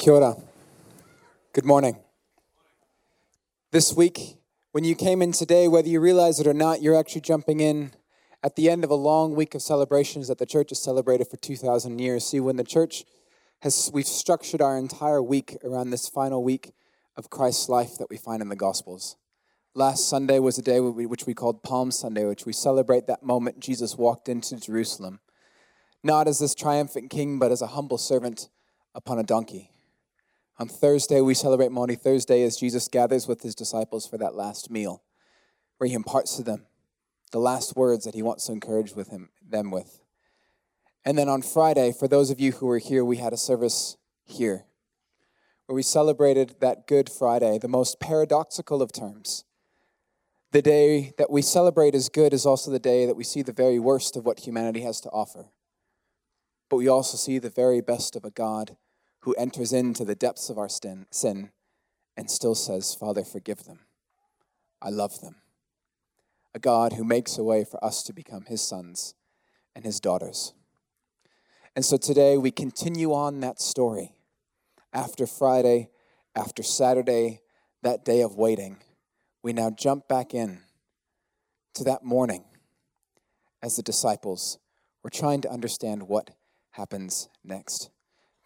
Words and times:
Kia 0.00 0.14
ora. 0.14 0.34
Good 1.52 1.66
morning. 1.66 1.98
This 3.70 3.92
week, 3.92 4.38
when 4.72 4.82
you 4.82 4.94
came 4.94 5.20
in 5.20 5.32
today, 5.32 5.68
whether 5.68 5.88
you 5.88 6.00
realize 6.00 6.40
it 6.40 6.46
or 6.46 6.54
not, 6.54 6.80
you're 6.80 6.98
actually 6.98 7.20
jumping 7.20 7.60
in 7.60 7.92
at 8.42 8.56
the 8.56 8.70
end 8.70 8.82
of 8.82 8.88
a 8.88 8.94
long 8.94 9.34
week 9.34 9.54
of 9.54 9.60
celebrations 9.60 10.28
that 10.28 10.38
the 10.38 10.46
church 10.46 10.70
has 10.70 10.82
celebrated 10.82 11.28
for 11.28 11.36
2,000 11.36 11.98
years. 11.98 12.24
See, 12.24 12.40
when 12.40 12.56
the 12.56 12.64
church 12.64 13.04
has, 13.60 13.90
we've 13.92 14.06
structured 14.06 14.62
our 14.62 14.78
entire 14.78 15.22
week 15.22 15.58
around 15.62 15.90
this 15.90 16.08
final 16.08 16.42
week 16.42 16.72
of 17.18 17.28
Christ's 17.28 17.68
life 17.68 17.98
that 17.98 18.08
we 18.08 18.16
find 18.16 18.40
in 18.40 18.48
the 18.48 18.56
Gospels. 18.56 19.16
Last 19.74 20.08
Sunday 20.08 20.38
was 20.38 20.56
a 20.56 20.62
day 20.62 20.80
which 20.80 21.26
we 21.26 21.34
called 21.34 21.62
Palm 21.62 21.90
Sunday, 21.90 22.24
which 22.24 22.46
we 22.46 22.54
celebrate 22.54 23.06
that 23.06 23.22
moment 23.22 23.60
Jesus 23.60 23.98
walked 23.98 24.30
into 24.30 24.56
Jerusalem, 24.58 25.20
not 26.02 26.26
as 26.26 26.38
this 26.38 26.54
triumphant 26.54 27.10
king, 27.10 27.38
but 27.38 27.52
as 27.52 27.60
a 27.60 27.66
humble 27.66 27.98
servant 27.98 28.48
upon 28.94 29.18
a 29.18 29.22
donkey. 29.22 29.68
On 30.60 30.68
Thursday, 30.68 31.22
we 31.22 31.32
celebrate 31.32 31.72
Maundy 31.72 31.94
Thursday 31.94 32.42
as 32.42 32.58
Jesus 32.58 32.86
gathers 32.86 33.26
with 33.26 33.40
his 33.40 33.54
disciples 33.54 34.06
for 34.06 34.18
that 34.18 34.34
last 34.34 34.70
meal, 34.70 35.02
where 35.78 35.88
he 35.88 35.94
imparts 35.94 36.36
to 36.36 36.42
them 36.42 36.66
the 37.32 37.38
last 37.38 37.76
words 37.76 38.04
that 38.04 38.14
he 38.14 38.20
wants 38.20 38.44
to 38.44 38.52
encourage 38.52 38.94
with 38.94 39.08
him, 39.08 39.30
them 39.40 39.70
with. 39.70 40.00
And 41.02 41.16
then 41.16 41.30
on 41.30 41.40
Friday, 41.40 41.94
for 41.98 42.06
those 42.06 42.28
of 42.28 42.38
you 42.38 42.52
who 42.52 42.66
were 42.66 42.78
here, 42.78 43.02
we 43.02 43.16
had 43.16 43.32
a 43.32 43.38
service 43.38 43.96
here 44.22 44.66
where 45.64 45.74
we 45.74 45.82
celebrated 45.82 46.56
that 46.60 46.86
Good 46.86 47.08
Friday, 47.08 47.56
the 47.56 47.66
most 47.66 47.98
paradoxical 47.98 48.82
of 48.82 48.92
terms. 48.92 49.44
The 50.52 50.60
day 50.60 51.14
that 51.16 51.30
we 51.30 51.40
celebrate 51.40 51.94
as 51.94 52.10
good 52.10 52.34
is 52.34 52.44
also 52.44 52.70
the 52.70 52.78
day 52.78 53.06
that 53.06 53.16
we 53.16 53.24
see 53.24 53.40
the 53.40 53.52
very 53.52 53.78
worst 53.78 54.14
of 54.14 54.26
what 54.26 54.40
humanity 54.40 54.82
has 54.82 55.00
to 55.02 55.08
offer. 55.08 55.46
But 56.68 56.76
we 56.76 56.88
also 56.88 57.16
see 57.16 57.38
the 57.38 57.48
very 57.48 57.80
best 57.80 58.14
of 58.14 58.26
a 58.26 58.30
God 58.30 58.76
who 59.20 59.34
enters 59.34 59.72
into 59.72 60.04
the 60.04 60.14
depths 60.14 60.50
of 60.50 60.58
our 60.58 60.68
sin 60.68 61.50
and 62.16 62.30
still 62.30 62.54
says, 62.54 62.94
Father, 62.94 63.24
forgive 63.24 63.64
them. 63.64 63.80
I 64.82 64.90
love 64.90 65.20
them. 65.20 65.36
A 66.54 66.58
God 66.58 66.94
who 66.94 67.04
makes 67.04 67.38
a 67.38 67.44
way 67.44 67.64
for 67.64 67.82
us 67.84 68.02
to 68.04 68.12
become 68.12 68.44
his 68.46 68.62
sons 68.62 69.14
and 69.74 69.84
his 69.84 70.00
daughters. 70.00 70.54
And 71.76 71.84
so 71.84 71.96
today 71.96 72.36
we 72.36 72.50
continue 72.50 73.12
on 73.12 73.40
that 73.40 73.60
story. 73.60 74.12
After 74.92 75.26
Friday, 75.26 75.90
after 76.34 76.62
Saturday, 76.62 77.40
that 77.82 78.04
day 78.04 78.22
of 78.22 78.36
waiting, 78.36 78.78
we 79.42 79.52
now 79.52 79.70
jump 79.70 80.08
back 80.08 80.34
in 80.34 80.60
to 81.74 81.84
that 81.84 82.04
morning 82.04 82.44
as 83.62 83.76
the 83.76 83.82
disciples 83.82 84.58
were 85.02 85.10
trying 85.10 85.40
to 85.42 85.50
understand 85.50 86.08
what 86.08 86.30
happens 86.72 87.28
next. 87.44 87.90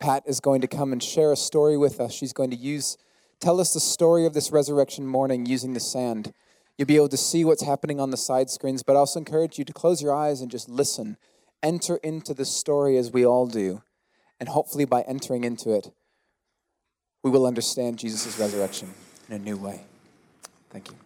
Pat 0.00 0.22
is 0.26 0.40
going 0.40 0.60
to 0.60 0.66
come 0.66 0.92
and 0.92 1.02
share 1.02 1.32
a 1.32 1.36
story 1.36 1.76
with 1.76 2.00
us. 2.00 2.12
She's 2.12 2.32
going 2.32 2.50
to 2.50 2.56
use 2.56 2.96
tell 3.40 3.60
us 3.60 3.74
the 3.74 3.80
story 3.80 4.26
of 4.26 4.32
this 4.32 4.50
resurrection 4.50 5.06
morning 5.06 5.46
using 5.46 5.74
the 5.74 5.80
sand. 5.80 6.32
You'll 6.76 6.86
be 6.86 6.96
able 6.96 7.08
to 7.10 7.16
see 7.16 7.44
what's 7.44 7.62
happening 7.62 8.00
on 8.00 8.10
the 8.10 8.16
side 8.16 8.50
screens, 8.50 8.82
but 8.82 8.96
I 8.96 9.00
also 9.00 9.18
encourage 9.18 9.58
you 9.58 9.64
to 9.64 9.72
close 9.72 10.02
your 10.02 10.14
eyes 10.14 10.40
and 10.40 10.50
just 10.50 10.68
listen. 10.68 11.16
Enter 11.62 11.96
into 11.96 12.34
the 12.34 12.44
story 12.44 12.96
as 12.96 13.12
we 13.12 13.24
all 13.24 13.46
do. 13.46 13.82
And 14.40 14.48
hopefully, 14.48 14.84
by 14.84 15.02
entering 15.02 15.44
into 15.44 15.72
it, 15.72 15.92
we 17.22 17.30
will 17.30 17.46
understand 17.46 17.98
Jesus' 17.98 18.38
resurrection 18.38 18.92
in 19.28 19.36
a 19.36 19.38
new 19.38 19.56
way. 19.56 19.82
Thank 20.70 20.90
you. 20.90 20.96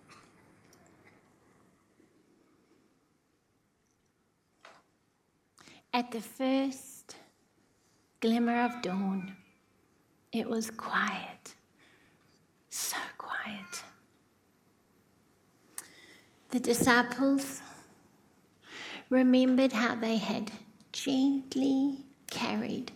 At 5.92 6.10
the 6.10 6.20
first 6.20 6.97
glimmer 8.20 8.64
of 8.64 8.82
dawn. 8.82 9.36
It 10.32 10.48
was 10.48 10.70
quiet, 10.70 11.54
so 12.68 12.96
quiet. 13.16 13.82
The 16.50 16.60
disciples 16.60 17.60
remembered 19.10 19.72
how 19.72 19.94
they 19.94 20.16
had 20.16 20.50
gently 20.92 22.04
carried 22.30 22.92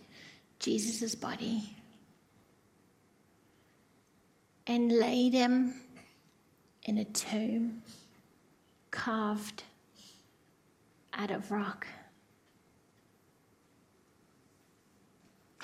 Jesus' 0.59 1.15
body 1.15 1.75
and 4.67 4.91
laid 4.91 5.33
him 5.33 5.73
in 6.83 6.97
a 6.97 7.05
tomb 7.05 7.81
carved 8.91 9.63
out 11.13 11.31
of 11.31 11.51
rock. 11.51 11.87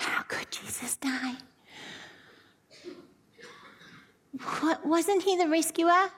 How 0.00 0.22
could 0.22 0.50
Jesus 0.50 0.96
die? 0.96 1.34
What, 4.60 4.86
wasn't 4.86 5.22
he 5.22 5.36
the 5.36 5.46
rescuer? 5.46 6.08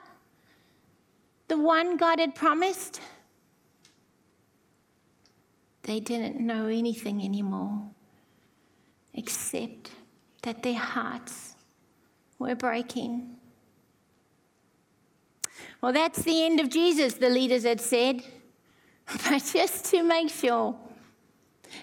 The 1.49 1.57
one 1.57 1.97
God 1.97 2.19
had 2.19 2.33
promised? 2.33 3.01
They 5.81 5.99
didn't 5.99 6.39
know 6.39 6.67
anything 6.67 7.21
anymore 7.21 7.89
except 9.13 9.91
that 10.43 10.63
their 10.63 10.79
hearts 10.79 11.55
were 12.39 12.55
breaking. 12.55 13.35
Well, 15.81 15.91
that's 15.91 16.21
the 16.21 16.45
end 16.45 16.61
of 16.61 16.69
Jesus, 16.69 17.15
the 17.15 17.29
leaders 17.29 17.63
had 17.63 17.81
said. 17.81 18.23
But 19.29 19.43
just 19.51 19.85
to 19.91 20.03
make 20.03 20.29
sure, 20.29 20.73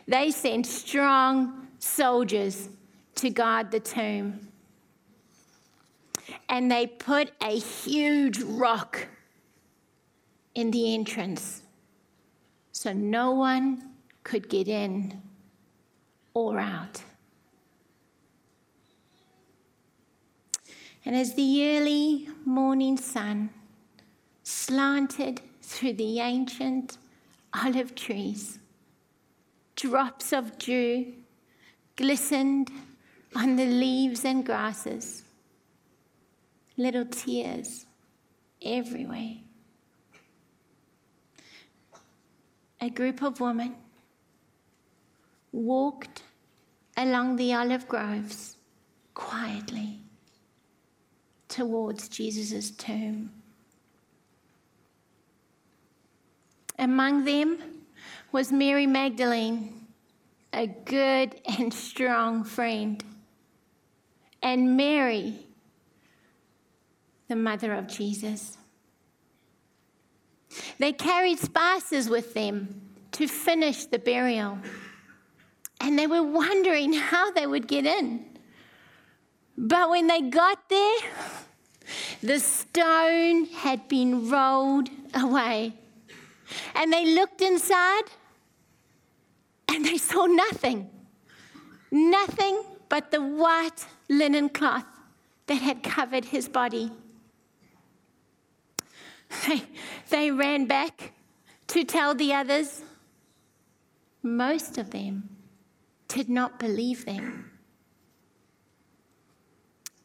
they 0.09 0.31
sent 0.31 0.65
strong 0.65 1.61
soldiers 1.81 2.69
to 3.17 3.31
guard 3.31 3.71
the 3.71 3.81
tomb. 3.81 4.49
And 6.49 6.71
they 6.71 6.87
put 6.87 7.33
a 7.43 7.59
huge 7.59 8.41
rock 8.41 9.09
in 10.55 10.71
the 10.71 10.95
entrance 10.95 11.63
so 12.73 12.93
no 12.93 13.33
one 13.33 13.91
could 14.23 14.49
get 14.49 14.69
in 14.69 15.21
or 16.35 16.61
out. 16.61 17.03
And 21.05 21.17
as 21.17 21.35
the 21.35 21.77
early 21.77 22.29
morning 22.45 22.97
sun 22.97 23.51
slanted 24.43 25.41
through 25.63 25.95
the 25.95 26.21
ancient 26.21 26.99
olive 27.55 27.95
trees, 27.95 28.59
drops 29.77 30.33
of 30.33 30.59
dew 30.59 31.15
glistened 32.01 32.71
on 33.37 33.57
the 33.57 33.67
leaves 33.67 34.25
and 34.25 34.47
grasses, 34.47 35.23
little 36.79 37.05
tears 37.05 37.85
everywhere. 38.63 39.35
A 42.81 42.89
group 42.89 43.23
of 43.23 43.39
women 43.39 43.75
walked 45.53 46.23
along 46.97 47.37
the 47.37 47.53
olive 47.53 47.87
groves 47.87 48.57
quietly 49.13 49.99
towards 51.49 52.09
Jesus' 52.09 52.71
tomb. 52.71 53.31
Among 56.79 57.27
them 57.27 57.59
was 58.33 58.51
Mary 58.51 58.87
Magdalene 58.87 59.80
a 60.53 60.67
good 60.67 61.41
and 61.59 61.73
strong 61.73 62.45
friend. 62.45 63.03
And 64.43 64.77
Mary, 64.77 65.47
the 67.29 67.37
mother 67.37 67.75
of 67.75 67.87
Jesus. 67.87 68.57
They 70.79 70.93
carried 70.93 71.39
spices 71.39 72.09
with 72.09 72.35
them 72.35 72.81
to 73.13 73.29
finish 73.29 73.85
the 73.87 73.99
burial. 73.99 74.59
And 75.81 75.99
they 75.99 76.07
were 76.07 76.23
wondering 76.23 76.93
how 76.93 77.31
they 77.31 77.47
would 77.47 77.69
get 77.69 77.87
in. 77.87 78.27
But 79.57 79.91
when 79.91 80.07
they 80.07 80.23
got 80.23 80.69
there, 80.69 80.99
the 82.23 82.41
stone 82.41 83.47
had 83.47 83.89
been 83.89 84.31
rolled 84.31 84.89
away. 85.15 85.75
And 86.75 86.93
they 86.93 87.15
looked 87.15 87.41
inside 87.41 88.05
and 89.71 89.85
they 89.85 89.97
saw 89.99 90.27
nothing. 90.27 90.91
Nothing 91.91 92.63
but 92.89 93.11
the 93.11 93.23
white 93.23 93.87
linen 94.09 94.49
cloth 94.49 94.85
that 95.47 95.63
had 95.63 95.83
covered 95.83 96.27
his 96.27 96.49
body. 96.49 96.91
They, 99.47 99.63
they 100.09 100.31
ran 100.33 100.67
back 100.67 101.13
to 101.69 101.85
tell 101.85 102.17
the 102.17 102.35
others. 102.35 102.83
Most 104.25 104.77
of 104.77 104.91
them 104.91 105.29
did 106.09 106.29
not 106.29 106.59
believe 106.59 107.05
them. 107.05 107.53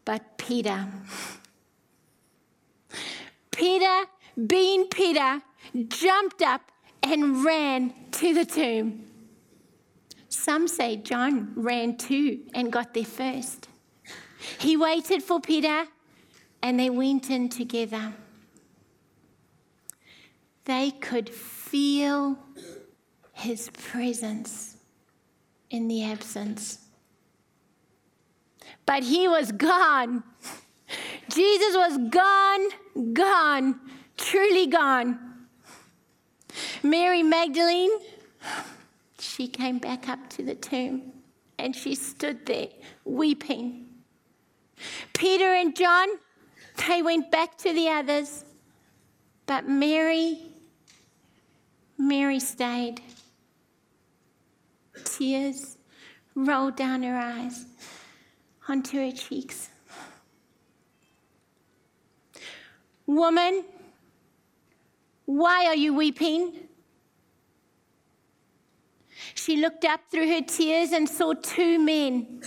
But 0.06 0.38
Peter, 0.38 0.88
Peter, 3.50 4.06
being 4.46 4.86
Peter, 4.90 5.42
jumped 5.88 6.44
up 6.44 6.62
and 7.02 7.44
ran 7.44 7.94
to 8.12 8.34
the 8.36 8.46
tomb. 8.46 9.06
Some 10.45 10.68
say 10.68 10.97
John 10.97 11.53
ran 11.56 11.97
too 11.97 12.42
and 12.53 12.71
got 12.71 12.94
there 12.94 13.03
first. 13.03 13.68
He 14.59 14.77
waited 14.77 15.24
for 15.24 15.42
Peter 15.42 15.88
and 16.62 16.80
they 16.80 16.92
went 16.92 17.31
in 17.31 17.50
together. 17.50 18.13
They 20.65 20.92
could 20.92 21.31
feel 21.31 22.38
his 23.33 23.71
presence 23.71 24.77
in 25.71 25.88
the 25.88 26.03
absence. 26.03 26.77
But 28.86 29.01
he 29.01 29.27
was 29.27 29.51
gone. 29.51 30.21
Jesus 31.27 31.75
was 31.75 31.97
gone, 32.12 33.13
gone, 33.13 33.80
truly 34.15 34.68
gone. 34.68 35.18
Mary 36.83 37.24
Magdalene, 37.24 37.97
she 39.25 39.48
came 39.48 39.80
back 39.80 40.07
up 40.07 40.30
to 40.31 40.44
the 40.44 40.56
tomb 40.56 41.12
and 41.57 41.75
she 41.75 41.95
stood 41.95 42.45
there 42.45 42.68
weeping. 43.04 43.88
Peter 45.13 45.54
and 45.54 45.75
John, 45.75 46.07
they 46.88 47.01
went 47.01 47.31
back 47.31 47.57
to 47.60 47.74
the 47.74 47.89
others, 47.89 48.45
but 49.45 49.68
Mary, 49.68 50.39
Mary 51.98 52.39
stayed. 52.39 53.01
Tears 55.04 55.78
rolled 56.36 56.75
down 56.75 57.04
her 57.04 57.18
eyes 57.18 57.66
onto 58.68 58.98
her 58.98 59.12
cheeks. 59.12 59.69
Woman, 63.06 63.63
why 65.25 65.66
are 65.68 65.75
you 65.75 65.94
weeping? 65.94 66.68
She 69.36 69.58
looked 69.58 69.84
up 69.86 70.00
through 70.10 70.30
her 70.30 70.42
tears 70.42 70.92
and 70.92 71.08
saw 71.08 71.34
two 71.34 71.78
men 71.78 72.42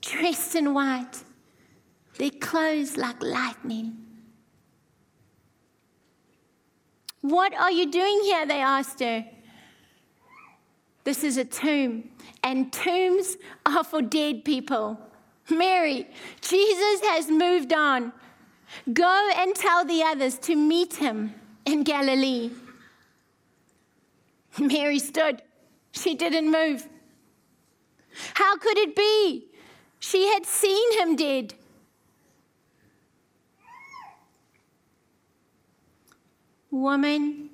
dressed 0.00 0.54
in 0.54 0.72
white, 0.72 1.22
their 2.18 2.30
clothes 2.30 2.96
like 2.96 3.20
lightning. 3.20 3.96
What 7.20 7.52
are 7.54 7.70
you 7.70 7.90
doing 7.90 8.20
here? 8.22 8.46
They 8.46 8.60
asked 8.60 9.00
her. 9.00 9.26
This 11.04 11.24
is 11.24 11.36
a 11.36 11.44
tomb, 11.44 12.10
and 12.44 12.72
tombs 12.72 13.36
are 13.66 13.82
for 13.82 14.00
dead 14.02 14.44
people. 14.44 14.98
Mary, 15.50 16.06
Jesus 16.40 17.00
has 17.08 17.28
moved 17.28 17.72
on. 17.72 18.12
Go 18.92 19.30
and 19.36 19.54
tell 19.54 19.84
the 19.84 20.02
others 20.04 20.38
to 20.38 20.54
meet 20.54 20.94
him 20.94 21.34
in 21.66 21.82
Galilee. 21.82 22.52
Mary 24.60 25.00
stood. 25.00 25.42
She 25.92 26.14
didn't 26.14 26.50
move. 26.50 26.88
How 28.34 28.56
could 28.56 28.78
it 28.78 28.96
be? 28.96 29.46
She 29.98 30.28
had 30.32 30.44
seen 30.44 30.98
him 30.98 31.16
dead. 31.16 31.54
Woman, 36.70 37.50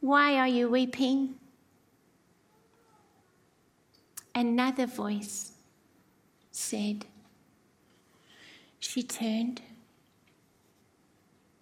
why 0.00 0.36
are 0.38 0.48
you 0.48 0.70
weeping? 0.70 1.34
Another 4.34 4.86
voice 4.86 5.52
said, 6.50 7.04
She 8.78 9.02
turned, 9.02 9.60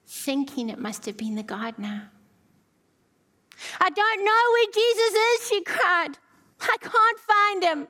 thinking 0.07 0.71
it 0.71 0.79
must 0.79 1.05
have 1.07 1.17
been 1.17 1.35
the 1.35 1.43
gardener. 1.43 2.11
I 3.81 3.91
don't 3.91 4.25
know 4.25 4.43
where 4.53 4.71
Jesus 4.73 5.15
is, 5.15 5.49
she 5.49 5.63
cried. 5.65 6.19
I 6.61 6.77
can't 6.81 7.19
find 7.19 7.63
him. 7.63 7.89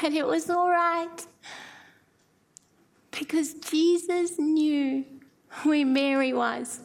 But 0.00 0.12
it 0.12 0.26
was 0.26 0.50
all 0.50 0.68
right 0.70 1.26
because 3.10 3.54
Jesus 3.54 4.38
knew 4.38 5.04
where 5.62 5.86
Mary 5.86 6.32
was 6.32 6.80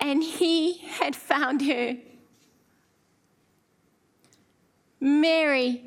and 0.00 0.22
he 0.22 0.78
had 0.78 1.16
found 1.16 1.62
her. 1.62 1.96
Mary, 5.00 5.82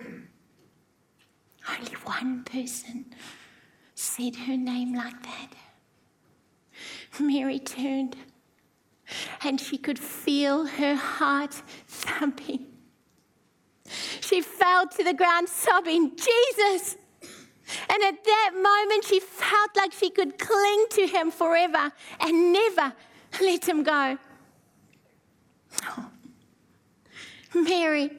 only 0.00 1.92
one 2.04 2.44
person 2.44 3.06
said 3.94 4.36
her 4.36 4.56
name 4.56 4.94
like 4.94 5.20
that. 5.22 5.48
Mary 7.20 7.58
turned 7.58 8.16
and 9.42 9.60
she 9.60 9.78
could 9.78 9.98
feel 9.98 10.66
her 10.66 10.94
heart 10.94 11.62
thumping. 11.86 12.66
She 14.20 14.40
fell 14.40 14.88
to 14.88 15.04
the 15.04 15.14
ground 15.14 15.48
sobbing, 15.48 16.16
Jesus! 16.16 16.96
And 17.88 18.02
at 18.02 18.24
that 18.24 18.50
moment, 18.54 19.04
she 19.04 19.20
felt 19.20 19.70
like 19.76 19.92
she 19.92 20.10
could 20.10 20.38
cling 20.38 20.86
to 20.90 21.06
him 21.06 21.30
forever 21.30 21.92
and 22.20 22.52
never 22.52 22.92
let 23.40 23.68
him 23.68 23.82
go. 23.82 24.18
Oh. 25.84 26.10
Mary, 27.54 28.10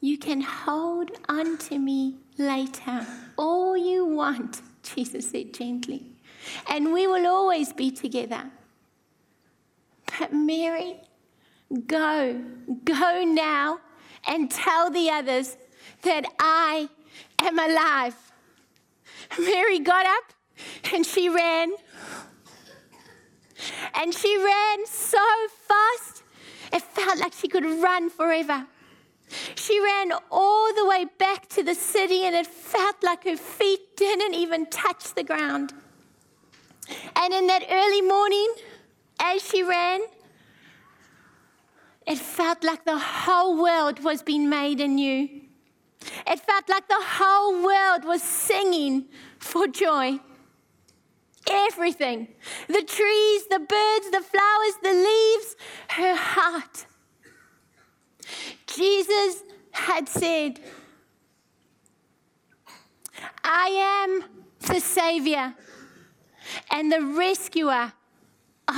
you 0.00 0.18
can 0.18 0.40
hold 0.40 1.10
on 1.28 1.58
to 1.58 1.78
me 1.78 2.16
later 2.38 3.06
all 3.36 3.76
you 3.76 4.04
want. 4.04 4.62
Jesus 4.94 5.30
said 5.30 5.52
gently. 5.54 6.06
And 6.68 6.92
we 6.92 7.06
will 7.06 7.26
always 7.26 7.72
be 7.72 7.90
together. 7.90 8.50
But 10.18 10.32
Mary, 10.32 11.00
go, 11.86 12.40
go 12.84 13.24
now 13.24 13.80
and 14.26 14.50
tell 14.50 14.90
the 14.90 15.10
others 15.10 15.56
that 16.02 16.24
I 16.38 16.88
am 17.38 17.58
alive. 17.58 18.16
Mary 19.38 19.78
got 19.78 20.06
up 20.06 20.32
and 20.92 21.04
she 21.06 21.28
ran. 21.28 21.72
And 23.94 24.14
she 24.14 24.36
ran 24.42 24.86
so 24.86 25.18
fast, 25.68 26.22
it 26.72 26.82
felt 26.82 27.18
like 27.18 27.34
she 27.34 27.48
could 27.48 27.64
run 27.64 28.08
forever. 28.08 28.66
She 29.54 29.80
ran 29.80 30.12
all 30.30 30.74
the 30.74 30.86
way 30.86 31.06
back 31.18 31.48
to 31.50 31.62
the 31.62 31.74
city, 31.74 32.24
and 32.24 32.34
it 32.34 32.46
felt 32.46 33.02
like 33.02 33.24
her 33.24 33.36
feet 33.36 33.96
didn't 33.96 34.34
even 34.34 34.66
touch 34.66 35.14
the 35.14 35.22
ground. 35.22 35.72
And 37.16 37.32
in 37.32 37.46
that 37.46 37.64
early 37.70 38.02
morning, 38.02 38.54
as 39.20 39.46
she 39.46 39.62
ran, 39.62 40.00
it 42.06 42.18
felt 42.18 42.64
like 42.64 42.84
the 42.84 42.98
whole 42.98 43.62
world 43.62 44.02
was 44.02 44.22
being 44.22 44.48
made 44.48 44.80
anew. 44.80 45.28
It 46.26 46.40
felt 46.40 46.68
like 46.68 46.88
the 46.88 46.98
whole 46.98 47.62
world 47.62 48.04
was 48.04 48.22
singing 48.22 49.06
for 49.38 49.66
joy. 49.66 50.18
Everything 51.48 52.28
the 52.68 52.82
trees, 52.82 53.46
the 53.48 53.58
birds, 53.58 54.10
the 54.10 54.22
flowers, 54.22 54.74
the 54.82 54.92
leaves, 54.92 55.56
her 55.88 56.14
heart 56.16 56.86
Jesus 58.66 59.42
had 59.72 60.08
said, 60.08 60.60
I 63.42 63.68
am 64.04 64.24
the 64.60 64.80
Savior 64.80 65.54
and 66.70 66.90
the 66.90 67.02
rescuer 67.02 67.92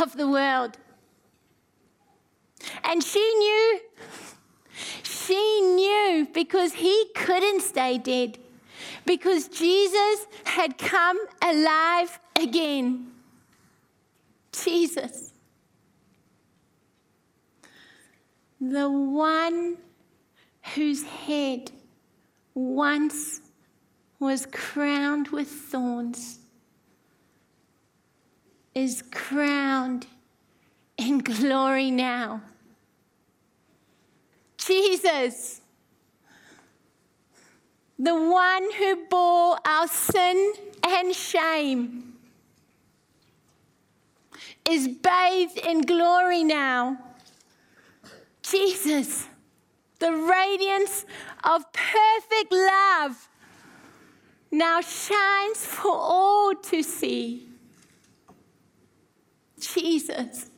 of 0.00 0.16
the 0.16 0.28
world. 0.28 0.76
And 2.84 3.02
she 3.02 3.34
knew, 3.34 3.80
she 5.02 5.60
knew 5.60 6.28
because 6.32 6.72
he 6.72 7.06
couldn't 7.14 7.62
stay 7.62 7.98
dead, 7.98 8.38
because 9.04 9.48
Jesus 9.48 10.26
had 10.44 10.78
come 10.78 11.18
alive 11.42 12.18
again. 12.40 13.12
Jesus. 14.52 15.31
The 18.62 18.88
one 18.88 19.76
whose 20.76 21.02
head 21.02 21.72
once 22.54 23.40
was 24.20 24.46
crowned 24.52 25.26
with 25.28 25.48
thorns 25.48 26.38
is 28.72 29.02
crowned 29.10 30.06
in 30.96 31.18
glory 31.18 31.90
now. 31.90 32.40
Jesus, 34.58 35.60
the 37.98 38.14
one 38.14 38.70
who 38.78 39.06
bore 39.10 39.58
our 39.66 39.88
sin 39.88 40.52
and 40.86 41.12
shame, 41.12 42.14
is 44.70 44.86
bathed 44.86 45.58
in 45.58 45.80
glory 45.80 46.44
now. 46.44 46.96
Jesus, 48.42 49.28
the 49.98 50.12
radiance 50.12 51.06
of 51.44 51.64
perfect 51.72 52.52
love, 52.52 53.28
now 54.50 54.80
shines 54.80 55.64
for 55.64 55.92
all 55.94 56.54
to 56.54 56.82
see. 56.82 57.48
Jesus, 59.58 60.50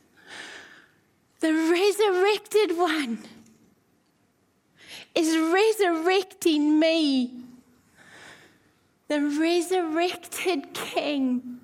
the 1.39 1.53
resurrected 1.53 2.77
one 2.77 3.19
is 5.13 5.37
resurrecting 5.37 6.79
me. 6.79 7.31
The 9.07 9.21
resurrected 9.21 10.73
King 10.73 11.59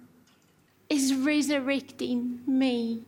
is 0.90 1.16
resurrecting 1.16 2.42
me. 2.46 3.04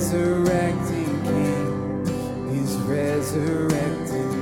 resurrecting 0.00 1.22
King. 1.24 2.54
He's 2.54 2.74
resurrecting 2.88 4.39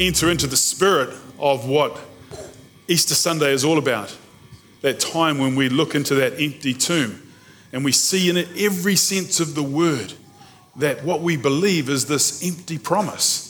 enter 0.00 0.30
into 0.30 0.46
the 0.46 0.56
spirit 0.56 1.10
of 1.38 1.68
what 1.68 2.00
Easter 2.88 3.14
Sunday 3.14 3.52
is 3.52 3.64
all 3.64 3.78
about. 3.78 4.16
That 4.80 4.98
time 4.98 5.38
when 5.38 5.54
we 5.54 5.68
look 5.68 5.94
into 5.94 6.14
that 6.16 6.40
empty 6.40 6.72
tomb 6.72 7.22
and 7.70 7.84
we 7.84 7.92
see 7.92 8.30
in 8.30 8.38
it 8.38 8.48
every 8.56 8.96
sense 8.96 9.38
of 9.38 9.54
the 9.54 9.62
word 9.62 10.14
that 10.76 11.04
what 11.04 11.20
we 11.20 11.36
believe 11.36 11.90
is 11.90 12.06
this 12.06 12.42
empty 12.46 12.78
promise 12.78 13.46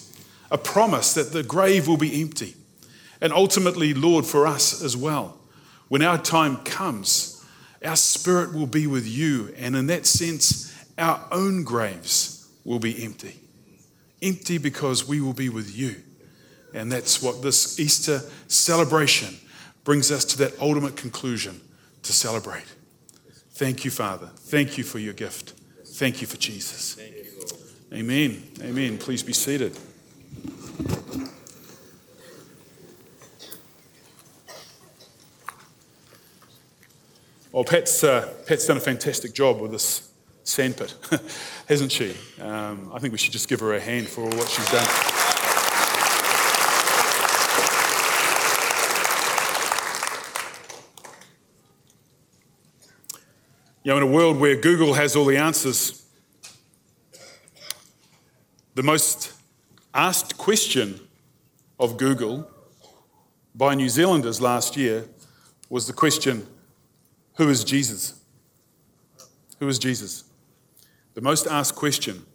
a 0.51 0.59
promise 0.59 1.15
that 1.15 1.31
the 1.31 1.45
grave 1.45 1.87
will 1.87 1.97
be 1.97 2.21
empty. 2.21 2.57
And 3.21 3.33
ultimately, 3.33 3.95
Lord, 3.95 4.27
for 4.27 4.49
us 4.49 4.83
as 4.83 4.97
well, 4.97 5.39
when 5.87 6.03
our 6.03 6.19
time 6.19 6.57
comes, 6.65 7.47
our 7.85 7.95
spirit 7.95 8.53
will 8.53 8.67
be 8.67 8.89
with 8.89 9.07
you. 9.07 9.55
And 9.57 9.77
in 9.77 9.87
that 9.87 10.07
sense, 10.07 10.75
our 10.99 11.25
own 11.31 11.63
graves 11.63 12.49
will 12.65 12.81
be 12.81 13.05
empty. 13.05 13.39
Empty 14.21 14.59
because 14.59 15.07
we 15.07 15.21
will 15.21 15.33
be 15.33 15.49
with 15.49 15.77
you. 15.77 16.03
And 16.75 16.91
that's 16.91 17.23
what 17.23 17.43
this 17.43 17.79
Easter 17.81 18.23
celebration 18.49 19.37
brings 19.85 20.11
us 20.11 20.25
to 20.27 20.39
that 20.39 20.61
ultimate 20.61 20.97
conclusion 20.97 21.61
to 22.03 22.13
celebrate. 22.13 22.65
Thank 23.53 23.85
you, 23.85 23.91
Father. 23.91 24.31
Thank 24.37 24.79
you 24.79 24.85
for 24.85 24.99
your 24.99 25.13
gift. 25.13 25.55
Thank 25.85 26.21
you 26.21 26.27
for 26.27 26.37
Jesus. 26.37 26.99
Amen. 27.93 28.43
Amen. 28.63 28.99
Please 28.99 29.23
be 29.23 29.33
seated. 29.33 29.77
Well, 37.53 37.65
Pat's, 37.65 38.05
uh, 38.05 38.33
Pat's 38.47 38.65
done 38.67 38.77
a 38.77 38.81
fantastic 38.81 39.35
job 39.35 39.61
with 39.61 39.73
this 39.73 40.09
sandpit, 40.45 40.95
hasn't 41.69 41.91
she? 41.91 42.15
Um, 42.41 42.91
I 42.95 43.01
think 43.01 43.11
we 43.13 43.19
should 43.19 43.33
just 43.33 43.49
give 43.49 43.59
her 43.61 43.75
a 43.75 43.81
hand 43.81 44.07
for 44.07 44.23
all 44.23 44.31
what 44.31 44.49
she's 44.49 44.71
done. 44.71 45.20
You 53.83 53.93
know, 53.93 53.97
in 53.97 54.03
a 54.03 54.07
world 54.07 54.39
where 54.39 54.57
Google 54.57 54.93
has 54.93 55.17
all 55.17 55.25
the 55.25 55.39
answers, 55.39 56.05
the 58.75 58.83
most 58.83 59.33
asked 59.95 60.37
question 60.37 61.01
of 61.79 61.97
Google 61.97 62.51
by 63.55 63.75
New 63.75 63.89
Zealanders 63.89 64.39
last 64.39 64.77
year 64.77 65.07
was 65.71 65.87
the 65.87 65.95
question 65.95 66.47
Who 67.37 67.49
is 67.49 67.65
Jesus? 67.65 68.23
Who 69.61 69.69
is 69.69 69.79
Jesus? 69.79 70.25
The 71.15 71.23
most 71.23 71.47
asked 71.47 71.75
question 71.75 72.27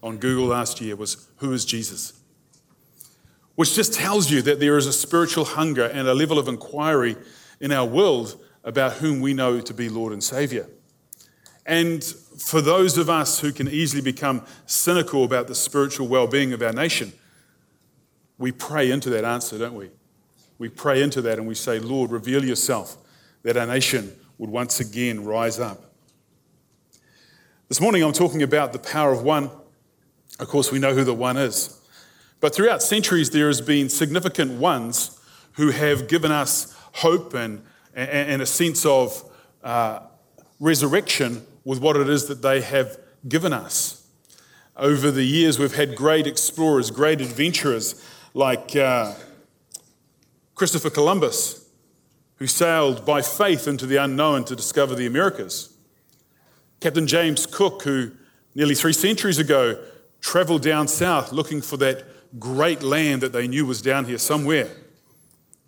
on 0.00 0.18
Google 0.18 0.46
last 0.46 0.80
year 0.80 0.94
was 0.94 1.28
Who 1.38 1.52
is 1.52 1.64
Jesus? 1.64 2.20
Which 3.56 3.74
just 3.74 3.94
tells 3.94 4.30
you 4.30 4.42
that 4.42 4.60
there 4.60 4.76
is 4.76 4.86
a 4.86 4.92
spiritual 4.92 5.44
hunger 5.44 5.86
and 5.86 6.06
a 6.06 6.14
level 6.14 6.38
of 6.38 6.46
inquiry 6.46 7.16
in 7.60 7.72
our 7.72 7.84
world 7.84 8.40
about 8.62 8.94
whom 8.94 9.20
we 9.20 9.34
know 9.34 9.60
to 9.60 9.74
be 9.74 9.88
Lord 9.88 10.12
and 10.12 10.22
Savior. 10.22 10.68
And 11.66 12.04
for 12.04 12.60
those 12.60 12.98
of 12.98 13.08
us 13.08 13.40
who 13.40 13.52
can 13.52 13.68
easily 13.68 14.02
become 14.02 14.42
cynical 14.66 15.24
about 15.24 15.46
the 15.48 15.54
spiritual 15.54 16.08
well 16.08 16.26
being 16.26 16.52
of 16.52 16.62
our 16.62 16.72
nation, 16.72 17.12
we 18.38 18.52
pray 18.52 18.90
into 18.90 19.10
that 19.10 19.24
answer, 19.24 19.58
don't 19.58 19.74
we? 19.74 19.90
We 20.58 20.68
pray 20.68 21.02
into 21.02 21.22
that 21.22 21.38
and 21.38 21.46
we 21.46 21.54
say, 21.54 21.78
Lord, 21.78 22.10
reveal 22.10 22.44
yourself 22.44 22.96
that 23.42 23.56
our 23.56 23.66
nation 23.66 24.14
would 24.38 24.50
once 24.50 24.80
again 24.80 25.24
rise 25.24 25.58
up. 25.58 25.82
This 27.68 27.80
morning 27.80 28.02
I'm 28.02 28.12
talking 28.12 28.42
about 28.42 28.72
the 28.72 28.78
power 28.78 29.12
of 29.12 29.22
one. 29.22 29.50
Of 30.38 30.48
course, 30.48 30.70
we 30.70 30.78
know 30.78 30.94
who 30.94 31.04
the 31.04 31.14
one 31.14 31.36
is. 31.36 31.80
But 32.40 32.54
throughout 32.54 32.82
centuries, 32.82 33.30
there 33.30 33.46
has 33.46 33.60
been 33.60 33.88
significant 33.88 34.52
ones 34.52 35.18
who 35.52 35.70
have 35.70 36.08
given 36.08 36.30
us 36.30 36.76
hope 36.92 37.34
and, 37.34 37.62
and 37.94 38.42
a 38.42 38.46
sense 38.46 38.84
of 38.84 39.24
uh, 39.62 40.00
resurrection 40.60 41.46
with 41.64 41.80
what 41.80 41.96
it 41.96 42.08
is 42.08 42.26
that 42.26 42.42
they 42.42 42.60
have 42.60 42.98
given 43.26 43.52
us. 43.52 44.06
Over 44.76 45.10
the 45.10 45.24
years, 45.24 45.58
we've 45.58 45.74
had 45.74 45.96
great 45.96 46.26
explorers, 46.26 46.90
great 46.90 47.20
adventurers 47.20 48.04
like 48.34 48.74
uh, 48.74 49.14
Christopher 50.54 50.90
Columbus, 50.90 51.68
who 52.36 52.46
sailed 52.46 53.06
by 53.06 53.22
faith 53.22 53.68
into 53.68 53.86
the 53.86 53.96
unknown 53.96 54.44
to 54.46 54.56
discover 54.56 54.94
the 54.94 55.06
Americas. 55.06 55.74
Captain 56.80 57.06
James 57.06 57.46
Cook, 57.46 57.82
who 57.82 58.10
nearly 58.54 58.74
three 58.74 58.92
centuries 58.92 59.38
ago 59.38 59.82
traveled 60.20 60.62
down 60.62 60.88
south 60.88 61.32
looking 61.32 61.62
for 61.62 61.76
that 61.76 62.04
great 62.38 62.82
land 62.82 63.22
that 63.22 63.32
they 63.32 63.46
knew 63.46 63.64
was 63.64 63.80
down 63.80 64.04
here 64.04 64.18
somewhere. 64.18 64.68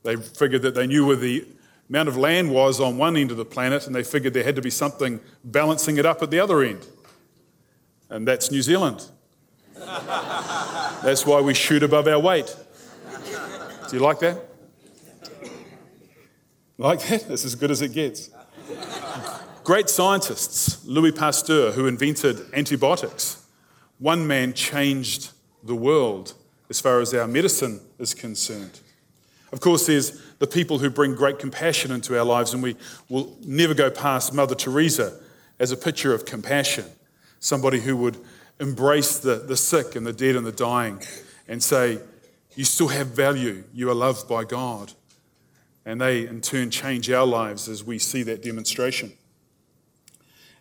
They 0.02 0.16
figured 0.16 0.62
that 0.62 0.74
they 0.74 0.86
knew 0.86 1.06
where 1.06 1.16
the 1.16 1.46
amount 1.88 2.08
of 2.08 2.16
land 2.16 2.50
was 2.50 2.80
on 2.80 2.98
one 2.98 3.16
end 3.16 3.30
of 3.30 3.36
the 3.36 3.44
planet, 3.44 3.86
and 3.86 3.94
they 3.94 4.02
figured 4.02 4.34
there 4.34 4.44
had 4.44 4.56
to 4.56 4.62
be 4.62 4.70
something 4.70 5.20
balancing 5.44 5.96
it 5.98 6.06
up 6.06 6.22
at 6.22 6.30
the 6.30 6.40
other 6.40 6.62
end. 6.62 6.86
And 8.10 8.26
that's 8.26 8.50
New 8.50 8.62
Zealand. 8.62 9.08
that's 9.74 11.26
why 11.26 11.40
we 11.40 11.54
shoot 11.54 11.82
above 11.82 12.06
our 12.08 12.18
weight. 12.18 12.54
Do 13.88 13.96
you 13.96 14.02
like 14.02 14.18
that? 14.20 14.44
Like 16.78 17.00
that? 17.04 17.28
That's 17.28 17.44
as 17.44 17.54
good 17.54 17.70
as 17.70 17.82
it 17.82 17.92
gets. 17.92 18.30
Great 19.64 19.88
scientists, 19.88 20.84
Louis 20.84 21.12
Pasteur, 21.12 21.72
who 21.72 21.86
invented 21.86 22.40
antibiotics, 22.52 23.44
one 23.98 24.26
man 24.26 24.52
changed 24.52 25.30
the 25.62 25.74
world 25.74 26.34
as 26.68 26.80
far 26.80 27.00
as 27.00 27.14
our 27.14 27.26
medicine 27.26 27.80
is 27.98 28.14
concerned. 28.14 28.80
Of 29.52 29.60
course, 29.60 29.86
there's 29.86 30.20
the 30.38 30.46
people 30.46 30.78
who 30.78 30.90
bring 30.90 31.14
great 31.14 31.38
compassion 31.38 31.90
into 31.90 32.18
our 32.18 32.24
lives, 32.24 32.52
and 32.52 32.62
we 32.62 32.76
will 33.08 33.36
never 33.42 33.74
go 33.74 33.90
past 33.90 34.34
Mother 34.34 34.54
Teresa 34.54 35.18
as 35.58 35.72
a 35.72 35.76
picture 35.76 36.12
of 36.12 36.26
compassion. 36.26 36.84
Somebody 37.40 37.80
who 37.80 37.96
would 37.96 38.18
embrace 38.60 39.18
the, 39.18 39.36
the 39.36 39.56
sick 39.56 39.96
and 39.96 40.06
the 40.06 40.12
dead 40.12 40.36
and 40.36 40.46
the 40.46 40.52
dying 40.52 41.02
and 41.48 41.62
say, 41.62 41.98
You 42.54 42.64
still 42.64 42.88
have 42.88 43.08
value, 43.08 43.64
you 43.72 43.90
are 43.90 43.94
loved 43.94 44.28
by 44.28 44.44
God. 44.44 44.92
And 45.84 46.00
they, 46.00 46.26
in 46.26 46.40
turn, 46.40 46.70
change 46.70 47.10
our 47.10 47.26
lives 47.26 47.68
as 47.68 47.84
we 47.84 47.98
see 47.98 48.24
that 48.24 48.42
demonstration. 48.42 49.12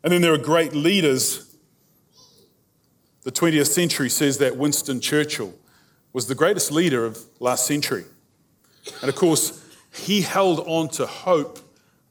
And 0.03 0.13
then 0.13 0.21
there 0.21 0.33
are 0.33 0.37
great 0.37 0.73
leaders. 0.73 1.55
The 3.23 3.31
20th 3.31 3.67
century 3.67 4.09
says 4.09 4.37
that 4.37 4.55
Winston 4.55 5.01
Churchill 5.01 5.55
was 6.13 6.27
the 6.27 6.35
greatest 6.35 6.71
leader 6.71 7.05
of 7.05 7.19
last 7.39 7.65
century. 7.65 8.05
And 9.01 9.09
of 9.09 9.15
course, 9.15 9.64
he 9.95 10.21
held 10.21 10.59
on 10.61 10.89
to 10.89 11.05
hope 11.05 11.59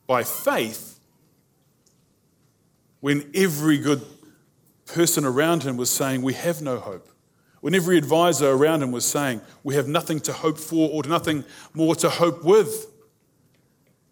by 0.06 0.24
faith 0.24 0.98
when 3.00 3.30
every 3.34 3.78
good 3.78 4.02
person 4.86 5.24
around 5.24 5.62
him 5.62 5.76
was 5.76 5.90
saying, 5.90 6.22
We 6.22 6.34
have 6.34 6.62
no 6.62 6.78
hope. 6.78 7.08
When 7.60 7.74
every 7.74 7.98
advisor 7.98 8.50
around 8.50 8.82
him 8.82 8.92
was 8.92 9.04
saying, 9.04 9.40
We 9.62 9.74
have 9.74 9.88
nothing 9.88 10.20
to 10.20 10.32
hope 10.32 10.58
for 10.58 10.90
or 10.90 11.02
nothing 11.08 11.44
more 11.74 11.94
to 11.96 12.08
hope 12.08 12.44
with. 12.44 12.90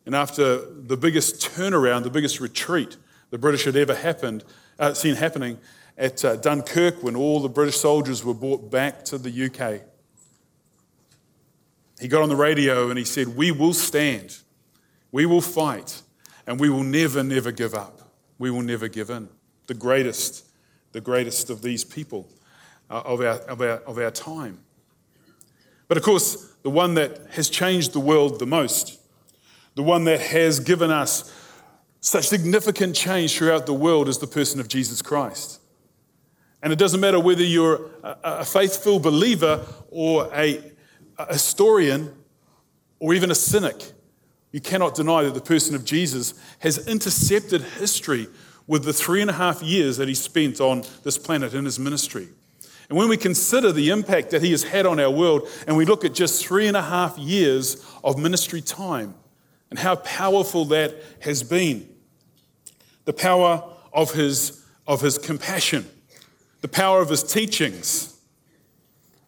And 0.04 0.14
after 0.14 0.58
the 0.58 0.96
biggest 0.96 1.40
turnaround, 1.40 2.02
the 2.02 2.10
biggest 2.10 2.40
retreat 2.40 2.96
the 3.30 3.38
British 3.38 3.64
had 3.64 3.76
ever 3.76 3.94
happened, 3.94 4.44
uh, 4.78 4.92
seen 4.92 5.14
happening 5.14 5.58
at 5.96 6.24
uh, 6.24 6.36
Dunkirk 6.36 7.02
when 7.02 7.16
all 7.16 7.40
the 7.40 7.48
British 7.48 7.76
soldiers 7.76 8.24
were 8.24 8.34
brought 8.34 8.70
back 8.70 9.04
to 9.06 9.18
the 9.18 9.46
UK, 9.46 9.82
he 12.02 12.08
got 12.08 12.20
on 12.20 12.28
the 12.28 12.36
radio 12.36 12.88
and 12.90 12.98
he 12.98 13.04
said, 13.04 13.28
We 13.28 13.52
will 13.52 13.72
stand, 13.72 14.36
we 15.12 15.24
will 15.24 15.40
fight, 15.40 16.02
and 16.48 16.58
we 16.58 16.68
will 16.68 16.82
never, 16.82 17.22
never 17.22 17.52
give 17.52 17.74
up. 17.74 18.00
We 18.38 18.50
will 18.50 18.62
never 18.62 18.88
give 18.88 19.08
in. 19.08 19.28
The 19.68 19.74
greatest, 19.74 20.44
the 20.90 21.00
greatest 21.00 21.48
of 21.48 21.62
these 21.62 21.84
people 21.84 22.28
uh, 22.90 23.02
of, 23.04 23.20
our, 23.20 23.36
of, 23.36 23.60
our, 23.60 23.76
of 23.86 23.98
our 23.98 24.10
time. 24.10 24.58
But 25.86 25.96
of 25.96 26.02
course, 26.02 26.52
the 26.64 26.70
one 26.70 26.94
that 26.94 27.20
has 27.30 27.48
changed 27.48 27.92
the 27.92 28.00
world 28.00 28.40
the 28.40 28.46
most, 28.46 29.00
the 29.76 29.84
one 29.84 30.02
that 30.04 30.20
has 30.20 30.58
given 30.58 30.90
us 30.90 31.32
such 32.00 32.26
significant 32.26 32.96
change 32.96 33.36
throughout 33.36 33.66
the 33.66 33.74
world 33.74 34.08
is 34.08 34.18
the 34.18 34.26
person 34.26 34.58
of 34.58 34.66
Jesus 34.66 35.02
Christ. 35.02 35.60
And 36.64 36.72
it 36.72 36.80
doesn't 36.80 36.98
matter 36.98 37.20
whether 37.20 37.44
you're 37.44 37.90
a 38.02 38.44
faithful 38.44 38.98
believer 38.98 39.64
or 39.90 40.28
a 40.34 40.71
a 41.18 41.32
historian 41.32 42.14
or 42.98 43.14
even 43.14 43.30
a 43.30 43.34
cynic, 43.34 43.92
you 44.52 44.60
cannot 44.60 44.94
deny 44.94 45.22
that 45.22 45.34
the 45.34 45.40
person 45.40 45.74
of 45.74 45.84
Jesus 45.84 46.34
has 46.60 46.86
intercepted 46.86 47.62
history 47.62 48.28
with 48.66 48.84
the 48.84 48.92
three 48.92 49.20
and 49.20 49.30
a 49.30 49.34
half 49.34 49.62
years 49.62 49.96
that 49.96 50.08
he 50.08 50.14
spent 50.14 50.60
on 50.60 50.84
this 51.02 51.18
planet 51.18 51.54
in 51.54 51.64
his 51.64 51.78
ministry. 51.78 52.28
And 52.88 52.98
when 52.98 53.08
we 53.08 53.16
consider 53.16 53.72
the 53.72 53.90
impact 53.90 54.30
that 54.30 54.42
he 54.42 54.50
has 54.50 54.64
had 54.64 54.84
on 54.84 55.00
our 55.00 55.10
world, 55.10 55.48
and 55.66 55.76
we 55.76 55.84
look 55.84 56.04
at 56.04 56.12
just 56.12 56.44
three 56.44 56.66
and 56.66 56.76
a 56.76 56.82
half 56.82 57.16
years 57.16 57.84
of 58.04 58.18
ministry 58.18 58.60
time 58.60 59.14
and 59.70 59.78
how 59.78 59.96
powerful 59.96 60.66
that 60.66 60.94
has 61.20 61.42
been, 61.42 61.88
the 63.06 63.12
power 63.12 63.64
of 63.92 64.12
his, 64.12 64.62
of 64.86 65.00
his 65.00 65.16
compassion, 65.16 65.86
the 66.60 66.68
power 66.68 67.00
of 67.00 67.08
his 67.08 67.22
teachings, 67.22 68.20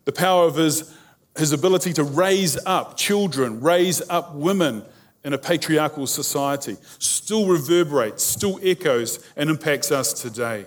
the 0.05 0.12
power 0.12 0.47
of 0.47 0.57
his 0.57 0.94
his 1.37 1.53
ability 1.53 1.92
to 1.94 2.05
raise 2.05 2.57
up 2.64 2.97
children, 2.97 3.61
raise 3.61 4.03
up 4.09 4.35
women 4.35 4.85
in 5.25 5.33
a 5.33 5.38
patriarchal 5.38 6.07
society, 6.07 6.77
still 6.99 7.47
reverberates, 7.47 8.23
still 8.23 8.61
echoes, 8.62 9.25
and 9.37 9.51
impacts 9.51 9.90
us 9.90 10.12
today. 10.12 10.66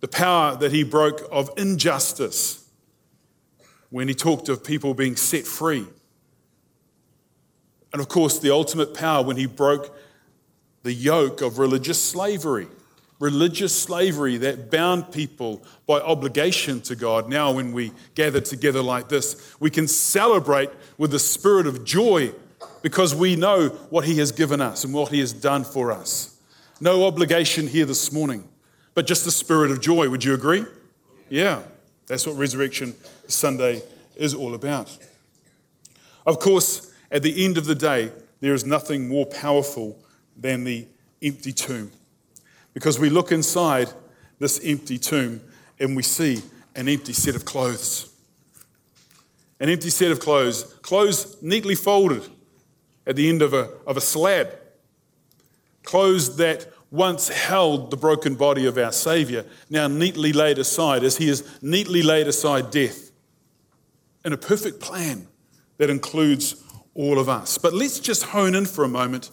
The 0.00 0.08
power 0.08 0.56
that 0.56 0.72
he 0.72 0.82
broke 0.82 1.22
of 1.30 1.50
injustice 1.56 2.68
when 3.90 4.08
he 4.08 4.14
talked 4.14 4.48
of 4.48 4.62
people 4.62 4.92
being 4.92 5.16
set 5.16 5.46
free. 5.46 5.86
And 7.92 8.00
of 8.02 8.08
course, 8.08 8.38
the 8.38 8.50
ultimate 8.50 8.92
power 8.92 9.24
when 9.24 9.36
he 9.36 9.46
broke 9.46 9.96
the 10.82 10.92
yoke 10.92 11.40
of 11.40 11.58
religious 11.58 12.02
slavery 12.02 12.68
religious 13.18 13.76
slavery 13.76 14.36
that 14.38 14.70
bound 14.70 15.10
people 15.12 15.62
by 15.86 16.00
obligation 16.00 16.80
to 16.82 16.94
God. 16.94 17.28
Now, 17.28 17.52
when 17.52 17.72
we 17.72 17.92
gather 18.14 18.40
together 18.40 18.82
like 18.82 19.08
this, 19.08 19.54
we 19.58 19.70
can 19.70 19.88
celebrate 19.88 20.70
with 20.96 21.10
the 21.10 21.18
spirit 21.18 21.66
of 21.66 21.84
joy 21.84 22.32
because 22.82 23.14
we 23.14 23.36
know 23.36 23.68
what 23.90 24.04
He 24.04 24.18
has 24.18 24.32
given 24.32 24.60
us 24.60 24.84
and 24.84 24.94
what 24.94 25.10
He 25.10 25.20
has 25.20 25.32
done 25.32 25.64
for 25.64 25.90
us. 25.90 26.40
No 26.80 27.06
obligation 27.06 27.66
here 27.66 27.84
this 27.84 28.12
morning, 28.12 28.48
but 28.94 29.06
just 29.06 29.24
the 29.24 29.32
spirit 29.32 29.70
of 29.70 29.80
joy. 29.80 30.08
Would 30.08 30.22
you 30.22 30.34
agree? 30.34 30.64
Yeah, 31.28 31.62
that's 32.06 32.26
what 32.26 32.36
Resurrection 32.36 32.94
Sunday 33.26 33.82
is 34.16 34.32
all 34.32 34.54
about. 34.54 34.96
Of 36.24 36.38
course, 36.38 36.92
at 37.10 37.22
the 37.22 37.44
end 37.44 37.58
of 37.58 37.64
the 37.64 37.74
day, 37.74 38.12
there 38.40 38.54
is 38.54 38.64
nothing 38.64 39.08
more 39.08 39.26
powerful 39.26 39.98
than 40.36 40.62
the 40.64 40.86
empty 41.20 41.52
tomb. 41.52 41.90
Because 42.74 42.98
we 42.98 43.10
look 43.10 43.32
inside 43.32 43.92
this 44.38 44.60
empty 44.62 44.98
tomb 44.98 45.40
and 45.80 45.96
we 45.96 46.02
see 46.02 46.42
an 46.74 46.88
empty 46.88 47.12
set 47.12 47.34
of 47.34 47.44
clothes. 47.44 48.12
An 49.60 49.68
empty 49.68 49.90
set 49.90 50.12
of 50.12 50.20
clothes, 50.20 50.64
clothes 50.82 51.36
neatly 51.42 51.74
folded 51.74 52.28
at 53.06 53.16
the 53.16 53.28
end 53.28 53.42
of 53.42 53.52
a, 53.52 53.70
of 53.86 53.96
a 53.96 54.00
slab. 54.00 54.56
Clothes 55.82 56.36
that 56.36 56.66
once 56.90 57.28
held 57.28 57.90
the 57.90 57.96
broken 57.96 58.34
body 58.34 58.66
of 58.66 58.78
our 58.78 58.92
Savior, 58.92 59.44
now 59.68 59.88
neatly 59.88 60.32
laid 60.32 60.58
aside 60.58 61.02
as 61.02 61.16
He 61.16 61.28
has 61.28 61.58
neatly 61.60 62.02
laid 62.02 62.28
aside 62.28 62.70
death 62.70 63.10
in 64.24 64.32
a 64.32 64.36
perfect 64.36 64.80
plan 64.80 65.26
that 65.78 65.90
includes 65.90 66.62
all 66.94 67.18
of 67.18 67.28
us. 67.28 67.58
But 67.58 67.72
let's 67.72 68.00
just 68.00 68.24
hone 68.24 68.54
in 68.54 68.66
for 68.66 68.84
a 68.84 68.88
moment 68.88 69.30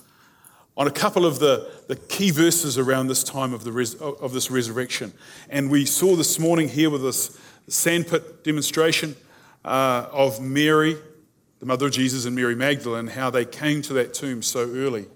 on 0.77 0.87
a 0.87 0.91
couple 0.91 1.25
of 1.25 1.39
the, 1.39 1.71
the 1.87 1.95
key 1.95 2.31
verses 2.31 2.77
around 2.77 3.07
this 3.07 3.23
time 3.23 3.53
of, 3.53 3.63
the 3.63 3.71
res, 3.71 3.95
of 3.95 4.33
this 4.33 4.51
resurrection. 4.51 5.13
And 5.49 5.69
we 5.71 5.85
saw 5.85 6.15
this 6.15 6.37
morning 6.37 6.67
here 6.67 6.89
with 6.89 7.01
this 7.01 7.39
sandpit 7.67 8.43
demonstration 8.43 9.15
uh, 9.63 10.07
of 10.11 10.41
Mary, 10.41 10.97
the 11.59 11.65
mother 11.65 11.87
of 11.87 11.93
Jesus, 11.93 12.25
and 12.25 12.35
Mary 12.35 12.55
Magdalene, 12.55 13.07
how 13.07 13.29
they 13.29 13.45
came 13.45 13.81
to 13.83 13.93
that 13.93 14.13
tomb 14.13 14.41
so 14.41 14.69
early. 14.69 15.07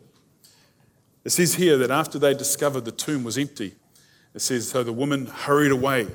It 1.26 1.32
says 1.32 1.56
here 1.56 1.78
that 1.78 1.92
after 1.92 2.18
they 2.18 2.34
discovered 2.34 2.86
the 2.86 2.92
tomb 2.92 3.24
was 3.24 3.38
empty, 3.38 3.76
it 4.34 4.40
says, 4.40 4.70
so 4.70 4.84
the 4.84 4.94
woman 4.94 5.26
hurried 5.26 5.72
away 5.72 6.08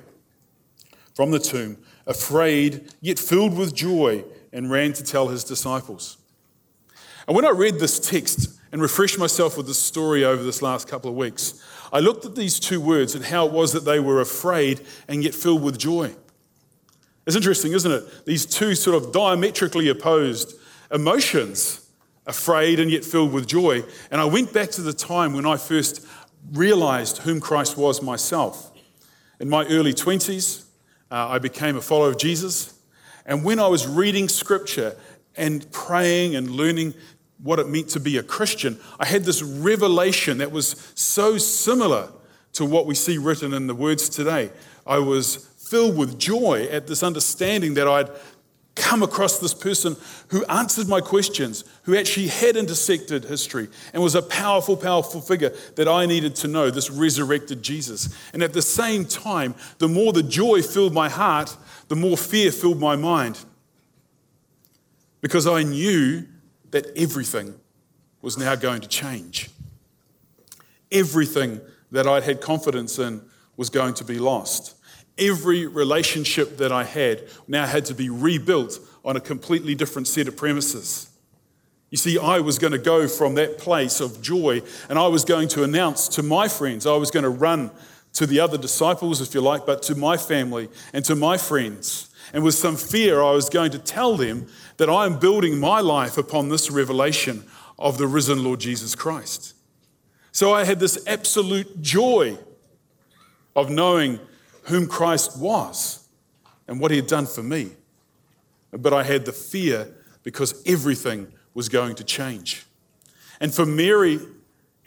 from 1.15 1.31
the 1.31 1.39
tomb, 1.39 1.77
afraid, 2.07 2.93
yet 3.01 3.19
filled 3.19 3.57
with 3.57 3.75
joy, 3.75 4.25
and 4.53 4.71
ran 4.71 4.93
to 4.95 5.05
tell 5.05 5.29
his 5.29 5.45
disciples. 5.45 6.17
And 7.27 7.37
when 7.37 7.45
I 7.45 7.51
read 7.51 7.79
this 7.79 7.99
text, 8.01 8.59
and 8.75 8.83
refresh 8.83 9.17
myself 9.17 9.57
with 9.57 9.69
the 9.69 9.73
story 9.73 10.25
over 10.25 10.43
this 10.43 10.61
last 10.61 10.89
couple 10.89 11.09
of 11.09 11.15
weeks, 11.17 11.63
I 11.93 12.01
looked 12.01 12.25
at 12.25 12.35
these 12.35 12.59
two 12.59 12.81
words 12.81 13.15
and 13.15 13.25
how 13.25 13.47
it 13.47 13.53
was 13.53 13.73
that 13.73 13.85
they 13.85 14.01
were 14.01 14.21
afraid 14.21 14.81
and 15.07 15.23
yet 15.23 15.33
filled 15.33 15.63
with 15.63 15.79
joy. 15.79 16.13
It's 17.25 17.37
interesting, 17.37 17.71
isn't 17.71 17.93
it? 17.93 18.27
These 18.27 18.47
two 18.47 18.75
sort 18.75 19.01
of 19.01 19.13
diametrically 19.13 19.89
opposed 19.91 20.59
emotions, 20.91 21.89
afraid 22.27 22.81
and 22.81 22.91
yet 22.91 23.05
filled 23.05 23.33
with 23.33 23.47
joy. 23.47 23.85
And 24.11 24.21
I 24.21 24.25
went 24.25 24.53
back 24.53 24.73
to 24.73 24.83
the 24.83 24.93
time 24.93 25.35
when 25.35 25.47
I 25.47 25.57
first 25.57 26.05
realized 26.51 27.19
whom 27.19 27.41
Christ 27.41 27.79
was 27.79 28.03
myself. 28.03 28.73
In 29.39 29.49
my 29.49 29.65
early 29.67 29.95
20s, 29.95 30.65
uh, 31.13 31.29
I 31.29 31.39
became 31.39 31.77
a 31.77 31.81
follower 31.81 32.09
of 32.09 32.19
Jesus. 32.19 32.77
And 33.25 33.45
when 33.45 33.61
I 33.61 33.69
was 33.69 33.87
reading 33.87 34.29
scripture 34.29 34.97
and 35.37 35.71
praying 35.71 36.35
and 36.35 36.51
learning 36.51 36.95
what 37.43 37.59
it 37.59 37.69
meant 37.69 37.89
to 37.91 38.01
be 38.01 38.17
a 38.17 38.23
Christian, 38.23 38.79
I 38.99 39.07
had 39.07 39.25
this 39.25 39.43
revelation 39.43 40.39
that 40.39 40.53
was 40.53 40.93
so 40.95 41.37
similar 41.39 42.11
to 42.55 42.65
what 42.65 42.87
we 42.87 42.95
see 42.95 43.19
written 43.19 43.53
in 43.53 43.67
the 43.67 43.75
words 43.75 44.09
today. 44.09 44.51
I 44.87 44.99
was 44.99 45.37
filled 45.59 45.97
with 45.97 46.19
joy 46.19 46.69
at 46.71 46.87
this 46.87 47.03
understanding 47.03 47.75
that 47.75 47.89
I'd 47.89 48.11
come 48.75 49.03
across 49.03 49.39
this 49.39 49.55
person 49.55 49.97
who 50.29 50.45
answered 50.47 50.89
my 50.89 51.01
questions, 51.01 51.65
who 51.85 51.97
actually 51.97 52.27
had 52.27 52.57
intersected 52.57 53.25
history 53.25 53.69
and 53.93 54.03
was 54.03 54.15
a 54.15 54.23
powerful, 54.23 54.77
powerful 54.77 55.21
figure 55.21 55.53
that 55.77 55.87
I 55.87 56.07
needed 56.07 56.35
to 56.37 56.49
know, 56.49 56.71
this 56.71 56.91
resurrected 56.91 57.63
Jesus. 57.63 58.15
And 58.33 58.43
at 58.43 58.53
the 58.53 58.63
same 58.63 59.05
time, 59.05 59.55
the 59.79 59.89
more 59.89 60.13
the 60.13 60.23
joy 60.23 60.63
filled 60.63 60.93
my 60.93 61.09
heart, 61.09 61.57
the 61.89 61.97
more 61.97 62.17
fear 62.17 62.51
filled 62.51 62.81
my 62.81 62.97
mind. 62.97 63.45
Because 65.21 65.47
I 65.47 65.63
knew 65.63 66.27
that 66.75 66.91
everything 66.97 67.55
was 68.21 68.37
now 68.37 68.57
going 68.57 68.81
to 68.81 68.89
change. 68.89 69.49
Everything 70.91 71.61
that 71.93 72.05
I'd 72.05 72.25
had 72.25 72.41
confidence 72.41 72.99
in 72.99 73.23
was 73.57 73.71
going 73.71 73.95
to 73.95 74.05
be 74.05 74.19
lost. 74.19 74.75
Every 75.17 75.69
relationship 75.69 76.57
that 76.57 76.73
I 76.73 76.83
had 76.83 77.29
now 77.47 77.65
had 77.65 77.85
to 77.85 77.95
be 77.95 78.11
rebuilt 78.11 78.81
on 79.05 79.17
a 79.17 79.21
completely 79.21 79.77
different 79.77 80.09
set 80.09 80.27
of 80.27 80.37
premises. 80.37 81.09
You 81.91 81.97
see, 81.97 82.19
I 82.19 82.41
was 82.41 82.59
going 82.59 82.73
to 82.73 82.79
go 82.79 83.07
from 83.07 83.37
that 83.37 83.57
place 83.57 84.01
of 84.01 84.21
joy 84.21 84.61
and 84.89 84.99
I 84.99 85.07
was 85.07 85.25
going 85.25 85.47
to 85.51 85.63
announce 85.63 86.09
to 86.09 86.25
my 86.25 86.49
friends, 86.49 86.89
I 86.89 86.97
was 86.97 87.13
going 87.13 87.23
to 87.23 87.31
run 87.31 87.71
to 88.15 88.27
the 88.27 88.41
other 88.41 88.59
disciples, 88.59 89.21
if 89.21 89.33
you 89.33 89.41
like, 89.41 89.65
but 89.65 89.81
to 89.85 89.95
my 89.95 90.17
family 90.17 90.69
and 90.93 91.05
to 91.05 91.15
my 91.15 91.39
friends. 91.39 92.11
And 92.33 92.43
with 92.43 92.55
some 92.55 92.77
fear, 92.77 93.23
I 93.23 93.33
was 93.33 93.49
going 93.49 93.71
to 93.73 93.79
tell 93.79 94.17
them 94.17 94.47
that 94.77 94.89
I 94.89 95.07
am 95.07 95.19
building 95.19 95.59
my 95.59 95.81
life 95.81 96.19
upon 96.19 96.49
this 96.49 96.71
revelation 96.71 97.45
of 97.79 97.99
the 97.99 98.07
risen 98.07 98.43
Lord 98.43 98.61
Jesus 98.61 98.95
Christ. 98.95 99.55
So 100.33 100.53
I 100.53 100.65
had 100.65 100.81
this 100.81 101.03
absolute 101.07 101.81
joy 101.81 102.39
of 103.55 103.71
knowing 103.71 104.19
whom 104.65 104.87
Christ 104.89 105.39
was 105.39 106.09
and 106.67 106.81
what 106.81 106.91
he 106.91 106.97
had 106.97 107.07
done 107.07 107.27
for 107.27 107.43
me. 107.43 107.73
But 108.73 108.93
I 108.93 109.05
had 109.05 109.27
the 109.27 109.33
fear 109.33 109.95
because 110.23 110.63
everything 110.67 111.33
was 111.53 111.69
going 111.69 111.95
to 111.97 112.05
change. 112.05 112.65
And 113.41 113.55
for 113.55 113.67
Mary 113.67 114.19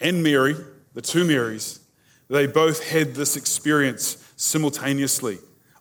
and 0.00 0.22
Mary, 0.22 0.56
the 0.94 1.00
two 1.00 1.24
Marys, 1.24 1.80
they 2.28 2.46
both 2.46 2.86
had 2.86 3.14
this 3.14 3.36
experience 3.36 4.32
simultaneously 4.36 5.38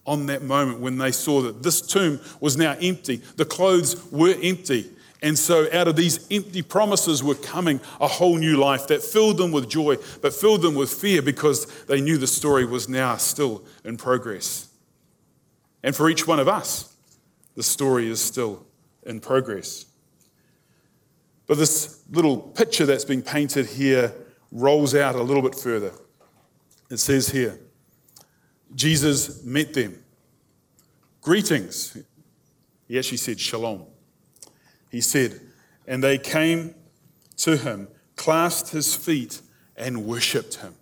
on 0.07 0.25
that 0.27 0.41
moment 0.41 0.79
when 0.79 0.97
they 0.97 1.11
saw 1.11 1.41
that 1.41 1.61
this 1.61 1.81
tomb 1.81 2.19
was 2.39 2.57
now 2.57 2.75
empty. 2.81 3.17
The 3.35 3.45
clothes 3.45 4.09
were 4.11 4.33
empty. 4.41 4.89
And 5.21 5.37
so, 5.37 5.67
out 5.73 5.87
of 5.87 5.95
these 5.95 6.25
empty 6.31 6.61
promises 6.61 7.23
were 7.23 7.35
coming 7.35 7.81
a 7.99 8.07
whole 8.07 8.37
new 8.37 8.55
life 8.57 8.87
that 8.87 9.01
filled 9.01 9.37
them 9.37 9.51
with 9.51 9.67
joy, 9.67 9.97
but 10.21 10.33
filled 10.33 10.61
them 10.61 10.75
with 10.75 10.91
fear 10.91 11.21
because 11.21 11.65
they 11.85 12.01
knew 12.01 12.17
the 12.17 12.27
story 12.27 12.65
was 12.65 12.87
now 12.87 13.17
still 13.17 13.63
in 13.83 13.97
progress. 13.97 14.69
And 15.83 15.95
for 15.95 16.09
each 16.09 16.27
one 16.27 16.39
of 16.39 16.47
us, 16.47 16.95
the 17.55 17.63
story 17.63 18.07
is 18.07 18.21
still 18.21 18.65
in 19.03 19.19
progress. 19.19 19.85
But 21.47 21.57
this 21.57 22.03
little 22.11 22.37
picture 22.37 22.85
that's 22.85 23.05
being 23.05 23.23
painted 23.23 23.65
here 23.65 24.13
rolls 24.51 24.93
out 24.93 25.15
a 25.15 25.23
little 25.23 25.41
bit 25.41 25.55
further. 25.55 25.91
It 26.91 26.97
says 26.97 27.29
here 27.29 27.59
Jesus 28.75 29.43
met 29.43 29.73
them. 29.73 30.03
Greetings. 31.21 31.97
He 32.87 32.97
actually 32.97 33.17
said 33.17 33.39
shalom. 33.39 33.85
He 34.89 35.01
said, 35.01 35.39
And 35.85 36.03
they 36.03 36.17
came 36.17 36.75
to 37.37 37.57
him, 37.57 37.87
clasped 38.15 38.71
his 38.71 38.95
feet, 38.95 39.41
and 39.75 40.05
worshipped 40.05 40.55
him. 40.55 40.75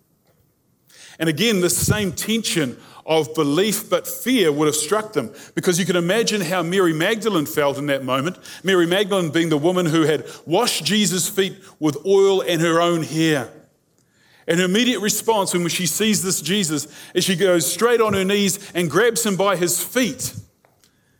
And 1.18 1.28
again, 1.28 1.60
this 1.60 1.76
same 1.76 2.12
tension 2.12 2.76
of 3.06 3.34
belief 3.34 3.88
but 3.88 4.06
fear 4.06 4.50
would 4.50 4.66
have 4.66 4.74
struck 4.74 5.12
them 5.12 5.32
because 5.54 5.78
you 5.78 5.86
can 5.86 5.96
imagine 5.96 6.40
how 6.40 6.62
Mary 6.62 6.92
Magdalene 6.92 7.46
felt 7.46 7.78
in 7.78 7.86
that 7.86 8.04
moment. 8.04 8.36
Mary 8.64 8.86
Magdalene 8.86 9.30
being 9.30 9.48
the 9.48 9.56
woman 9.56 9.86
who 9.86 10.02
had 10.02 10.26
washed 10.44 10.84
Jesus' 10.84 11.28
feet 11.28 11.56
with 11.78 12.04
oil 12.04 12.42
and 12.42 12.60
her 12.60 12.80
own 12.80 13.02
hair. 13.02 13.50
And 14.48 14.58
her 14.60 14.66
immediate 14.66 15.00
response 15.00 15.52
when 15.52 15.66
she 15.68 15.86
sees 15.86 16.22
this 16.22 16.40
Jesus 16.40 16.86
is 17.14 17.24
she 17.24 17.36
goes 17.36 17.70
straight 17.70 18.00
on 18.00 18.14
her 18.14 18.24
knees 18.24 18.72
and 18.74 18.90
grabs 18.90 19.26
him 19.26 19.36
by 19.36 19.56
his 19.56 19.82
feet 19.82 20.32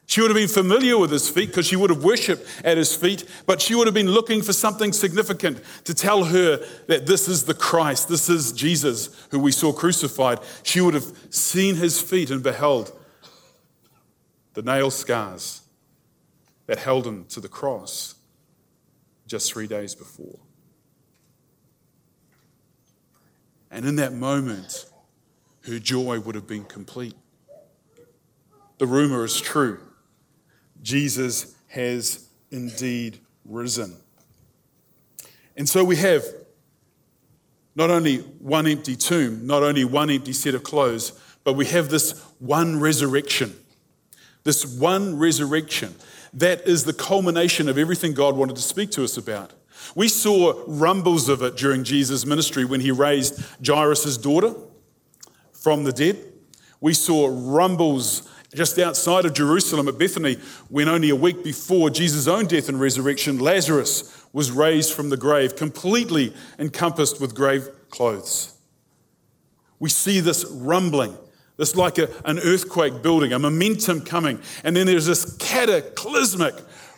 she 0.09 0.21
would 0.21 0.31
have 0.31 0.37
been 0.37 0.49
familiar 0.49 0.97
with 0.97 1.11
his 1.11 1.29
feet 1.29 1.49
because 1.49 1.67
she 1.67 1.75
would 1.75 1.91
have 1.91 2.05
worshipped 2.05 2.47
at 2.65 2.77
his 2.77 2.95
feet, 2.95 3.25
but 3.45 3.61
she 3.61 3.75
would 3.75 3.89
have 3.89 3.95
been 3.95 4.11
looking 4.11 4.41
for 4.41 4.53
something 4.53 4.93
significant 4.93 5.61
to 5.85 5.95
tell 5.95 6.25
her 6.25 6.65
that 6.87 7.07
this 7.07 7.27
is 7.27 7.45
the 7.45 7.55
Christ, 7.55 8.09
this 8.09 8.29
is 8.29 8.53
Jesus 8.53 9.27
who 9.31 9.41
we 9.41 9.51
saw 9.51 9.73
crucified. 9.73 10.39
She 10.63 10.81
would 10.81 10.95
have 10.95 11.13
seen 11.31 11.75
his 11.75 12.01
feet 12.01 12.31
and 12.31 12.41
beheld 12.41 12.97
the 14.55 14.63
nail 14.63 14.93
scars 14.93 15.63
that 16.67 16.79
held 16.79 17.05
him 17.05 17.25
to 17.31 17.41
the 17.41 17.49
cross 17.49 18.15
just 19.27 19.53
three 19.53 19.67
days 19.67 19.97
before. 19.97 20.39
And 23.71 23.85
in 23.85 23.97
that 23.97 24.13
moment, 24.13 24.87
her 25.67 25.79
joy 25.79 26.21
would 26.21 26.35
have 26.35 26.47
been 26.47 26.65
complete. 26.65 27.15
The 28.79 28.87
rumor 28.87 29.25
is 29.25 29.41
true 29.41 29.81
Jesus 30.83 31.55
has 31.69 32.29
indeed 32.51 33.19
risen. 33.45 33.97
And 35.57 35.69
so 35.69 35.83
we 35.83 35.97
have 35.97 36.25
not 37.75 37.91
only 37.91 38.19
one 38.19 38.67
empty 38.67 38.95
tomb, 38.95 39.47
not 39.47 39.63
only 39.63 39.85
one 39.85 40.11
empty 40.11 40.33
set 40.33 40.55
of 40.55 40.63
clothes, 40.63 41.13
but 41.45 41.55
we 41.55 41.67
have 41.67 41.89
this 41.89 42.21
one 42.39 42.79
resurrection. 42.79 43.55
This 44.45 44.65
one 44.65 45.19
resurrection 45.19 45.95
that 46.33 46.67
is 46.67 46.85
the 46.85 46.93
culmination 46.93 47.69
of 47.69 47.79
everything 47.79 48.15
God 48.15 48.37
wanted 48.37 48.57
to 48.57 48.63
speak 48.63 48.91
to 48.93 49.05
us 49.05 49.17
about. 49.17 49.53
We 49.95 50.09
saw 50.09 50.63
rumbles 50.67 51.29
of 51.29 51.43
it 51.43 51.57
during 51.57 51.85
Jesus' 51.85 52.27
ministry 52.27 52.65
when 52.65 52.81
he 52.81 52.91
raised 52.91 53.43
Jairus' 53.65 54.17
daughter 54.17 54.55
from 55.53 55.85
the 55.85 55.93
dead. 55.93 56.19
We 56.81 56.95
saw 56.95 57.29
rumbles 57.31 58.29
just 58.55 58.79
outside 58.79 59.25
of 59.25 59.35
Jerusalem 59.35 59.87
at 59.87 59.99
Bethany, 59.99 60.39
when 60.69 60.89
only 60.89 61.11
a 61.11 61.17
week 61.17 61.45
before 61.45 61.91
Jesus' 61.91 62.27
own 62.27 62.47
death 62.47 62.69
and 62.69 62.81
resurrection, 62.81 63.39
Lazarus 63.39 64.27
was 64.33 64.51
raised 64.51 64.93
from 64.93 65.11
the 65.11 65.17
grave, 65.17 65.57
completely 65.57 66.35
encompassed 66.59 67.21
with 67.21 67.35
grave 67.35 67.69
clothes. 67.91 68.55
We 69.79 69.91
see 69.91 70.21
this 70.21 70.45
rumbling, 70.51 71.17
this 71.59 71.77
like 71.77 71.99
a, 71.99 72.09
an 72.25 72.39
earthquake 72.39 73.03
building, 73.03 73.33
a 73.33 73.39
momentum 73.39 74.01
coming, 74.01 74.41
and 74.65 74.75
then 74.75 74.87
there's 74.87 75.07
this 75.07 75.37
cataclysmic 75.37 76.55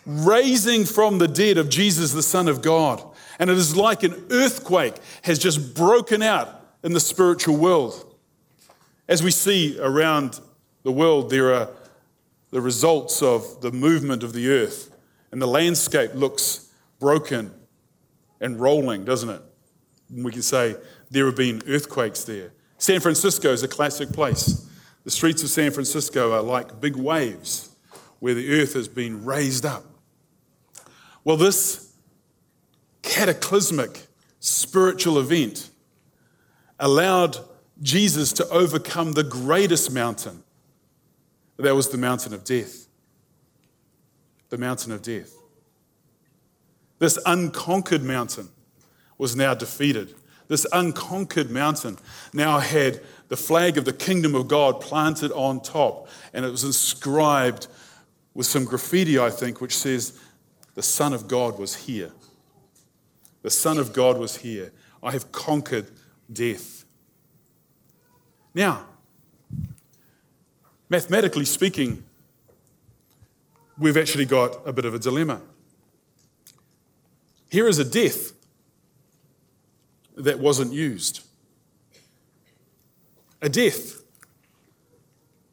raising 0.08 0.86
from 0.86 1.18
the 1.18 1.28
dead 1.28 1.58
of 1.58 1.68
Jesus, 1.68 2.12
the 2.12 2.22
Son 2.22 2.48
of 2.48 2.62
God. 2.62 3.02
And 3.38 3.50
it 3.50 3.58
is 3.58 3.76
like 3.76 4.02
an 4.02 4.26
earthquake 4.30 4.96
has 5.22 5.38
just 5.38 5.74
broken 5.74 6.22
out 6.22 6.48
in 6.82 6.94
the 6.94 7.00
spiritual 7.00 7.56
world. 7.56 8.16
As 9.06 9.22
we 9.22 9.30
see 9.30 9.78
around 9.78 10.40
the 10.82 10.90
world, 10.90 11.30
there 11.30 11.54
are 11.54 11.68
the 12.50 12.60
results 12.60 13.22
of 13.22 13.60
the 13.60 13.70
movement 13.70 14.22
of 14.22 14.32
the 14.32 14.48
earth, 14.48 14.90
and 15.30 15.42
the 15.42 15.46
landscape 15.46 16.14
looks 16.14 16.72
broken 16.98 17.52
and 18.40 18.58
rolling, 18.58 19.04
doesn't 19.04 19.28
it? 19.28 19.42
And 20.08 20.24
we 20.24 20.32
can 20.32 20.42
say 20.42 20.74
there 21.10 21.26
have 21.26 21.36
been 21.36 21.62
earthquakes 21.66 22.24
there. 22.24 22.52
San 22.78 23.00
Francisco 23.00 23.52
is 23.52 23.62
a 23.62 23.68
classic 23.68 24.10
place. 24.10 24.66
The 25.04 25.10
streets 25.10 25.42
of 25.42 25.50
San 25.50 25.70
Francisco 25.70 26.32
are 26.32 26.42
like 26.42 26.80
big 26.80 26.96
waves 26.96 27.74
where 28.20 28.34
the 28.34 28.60
earth 28.60 28.72
has 28.72 28.88
been 28.88 29.24
raised 29.24 29.66
up. 29.66 29.84
Well, 31.28 31.36
this 31.36 31.92
cataclysmic 33.02 34.06
spiritual 34.40 35.18
event 35.18 35.68
allowed 36.80 37.36
Jesus 37.82 38.32
to 38.32 38.48
overcome 38.48 39.12
the 39.12 39.24
greatest 39.24 39.92
mountain 39.92 40.42
that 41.58 41.74
was 41.74 41.90
the 41.90 41.98
mountain 41.98 42.32
of 42.32 42.44
death. 42.44 42.86
The 44.48 44.56
mountain 44.56 44.90
of 44.90 45.02
death. 45.02 45.34
This 46.98 47.18
unconquered 47.26 48.02
mountain 48.02 48.48
was 49.18 49.36
now 49.36 49.52
defeated. 49.52 50.14
This 50.46 50.66
unconquered 50.72 51.50
mountain 51.50 51.98
now 52.32 52.58
had 52.58 53.02
the 53.28 53.36
flag 53.36 53.76
of 53.76 53.84
the 53.84 53.92
kingdom 53.92 54.34
of 54.34 54.48
God 54.48 54.80
planted 54.80 55.30
on 55.32 55.60
top, 55.60 56.08
and 56.32 56.46
it 56.46 56.50
was 56.50 56.64
inscribed 56.64 57.66
with 58.32 58.46
some 58.46 58.64
graffiti, 58.64 59.18
I 59.18 59.28
think, 59.28 59.60
which 59.60 59.76
says, 59.76 60.18
The 60.78 60.84
Son 60.84 61.12
of 61.12 61.26
God 61.26 61.58
was 61.58 61.74
here. 61.74 62.12
The 63.42 63.50
Son 63.50 63.78
of 63.78 63.92
God 63.92 64.16
was 64.16 64.36
here. 64.36 64.70
I 65.02 65.10
have 65.10 65.32
conquered 65.32 65.90
death. 66.32 66.84
Now, 68.54 68.86
Mathematically 70.88 71.44
speaking, 71.44 72.04
we've 73.76 73.96
actually 73.96 74.24
got 74.24 74.56
a 74.66 74.72
bit 74.72 74.84
of 74.84 74.94
a 74.94 75.00
dilemma. 75.00 75.40
Here 77.50 77.66
is 77.66 77.80
a 77.80 77.84
death 77.84 78.32
that 80.16 80.38
wasn't 80.38 80.72
used. 80.72 81.26
A 83.42 83.48
death 83.48 84.02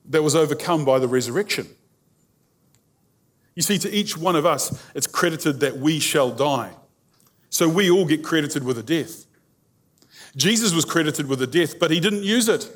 that 0.06 0.24
was 0.24 0.36
overcome 0.36 0.86
by 0.86 1.00
the 1.00 1.08
resurrection. 1.08 1.75
You 3.56 3.62
see, 3.62 3.78
to 3.80 3.90
each 3.90 4.18
one 4.18 4.36
of 4.36 4.46
us, 4.46 4.84
it's 4.94 5.08
credited 5.08 5.62
that 5.62 5.78
we 5.78 6.00
shall 6.00 6.30
die. 6.30 6.74
So 7.50 7.70
we 7.70 7.90
all 7.90 8.06
get 8.06 8.24
credited 8.24 8.64
with 8.64 8.78
a 8.78 8.84
death. 8.84 9.26
Jesus 10.36 10.74
was 10.74 10.84
credited 10.84 11.28
with 11.28 11.42
a 11.42 11.48
death, 11.48 11.80
but 11.80 11.90
he 11.90 12.02
didn't 12.02 12.24
use 12.24 12.50
it. 12.50 12.70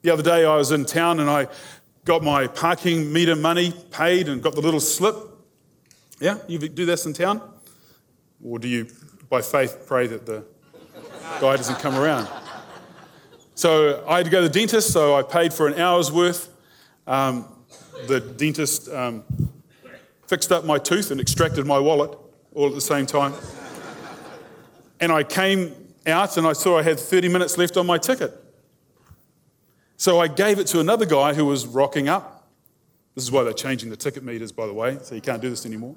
The 0.00 0.10
other 0.10 0.22
day 0.22 0.46
I 0.46 0.56
was 0.56 0.72
in 0.72 0.86
town 0.86 1.20
and 1.20 1.28
I 1.28 1.48
got 2.06 2.22
my 2.22 2.46
parking 2.46 3.12
meter 3.12 3.36
money 3.36 3.74
paid 3.90 4.28
and 4.28 4.42
got 4.42 4.54
the 4.54 4.62
little 4.62 4.80
slip. 4.80 5.16
Yeah, 6.18 6.38
you 6.48 6.58
do 6.58 6.86
this 6.86 7.04
in 7.04 7.12
town? 7.12 7.42
Or 8.42 8.58
do 8.58 8.68
you, 8.68 8.86
by 9.28 9.42
faith, 9.42 9.84
pray 9.86 10.06
that 10.06 10.24
the 10.24 10.44
guy 11.40 11.56
doesn't 11.56 11.78
come 11.80 11.96
around? 11.96 12.28
So 13.54 14.04
I 14.08 14.18
had 14.18 14.26
to 14.26 14.30
go 14.30 14.40
to 14.40 14.48
the 14.48 14.58
dentist, 14.58 14.92
so 14.92 15.14
I 15.14 15.22
paid 15.22 15.52
for 15.52 15.66
an 15.66 15.74
hour's 15.74 16.10
worth. 16.10 16.48
Um, 17.06 17.46
the 18.06 18.20
dentist 18.20 18.88
um, 18.88 19.24
fixed 20.26 20.52
up 20.52 20.64
my 20.64 20.78
tooth 20.78 21.10
and 21.10 21.20
extracted 21.20 21.66
my 21.66 21.78
wallet 21.78 22.16
all 22.54 22.68
at 22.68 22.74
the 22.74 22.80
same 22.80 23.06
time. 23.06 23.32
And 25.00 25.12
I 25.12 25.22
came 25.22 25.74
out 26.06 26.36
and 26.36 26.46
I 26.46 26.52
saw 26.52 26.78
I 26.78 26.82
had 26.82 26.98
30 26.98 27.28
minutes 27.28 27.58
left 27.58 27.76
on 27.76 27.86
my 27.86 27.98
ticket. 27.98 28.32
So 29.96 30.20
I 30.20 30.28
gave 30.28 30.58
it 30.58 30.66
to 30.68 30.80
another 30.80 31.06
guy 31.06 31.34
who 31.34 31.44
was 31.46 31.66
rocking 31.66 32.08
up. 32.08 32.48
This 33.14 33.24
is 33.24 33.32
why 33.32 33.44
they're 33.44 33.52
changing 33.52 33.90
the 33.90 33.96
ticket 33.96 34.22
meters, 34.22 34.52
by 34.52 34.66
the 34.66 34.74
way, 34.74 34.98
so 35.02 35.14
you 35.14 35.20
can't 35.20 35.40
do 35.40 35.48
this 35.48 35.64
anymore. 35.64 35.96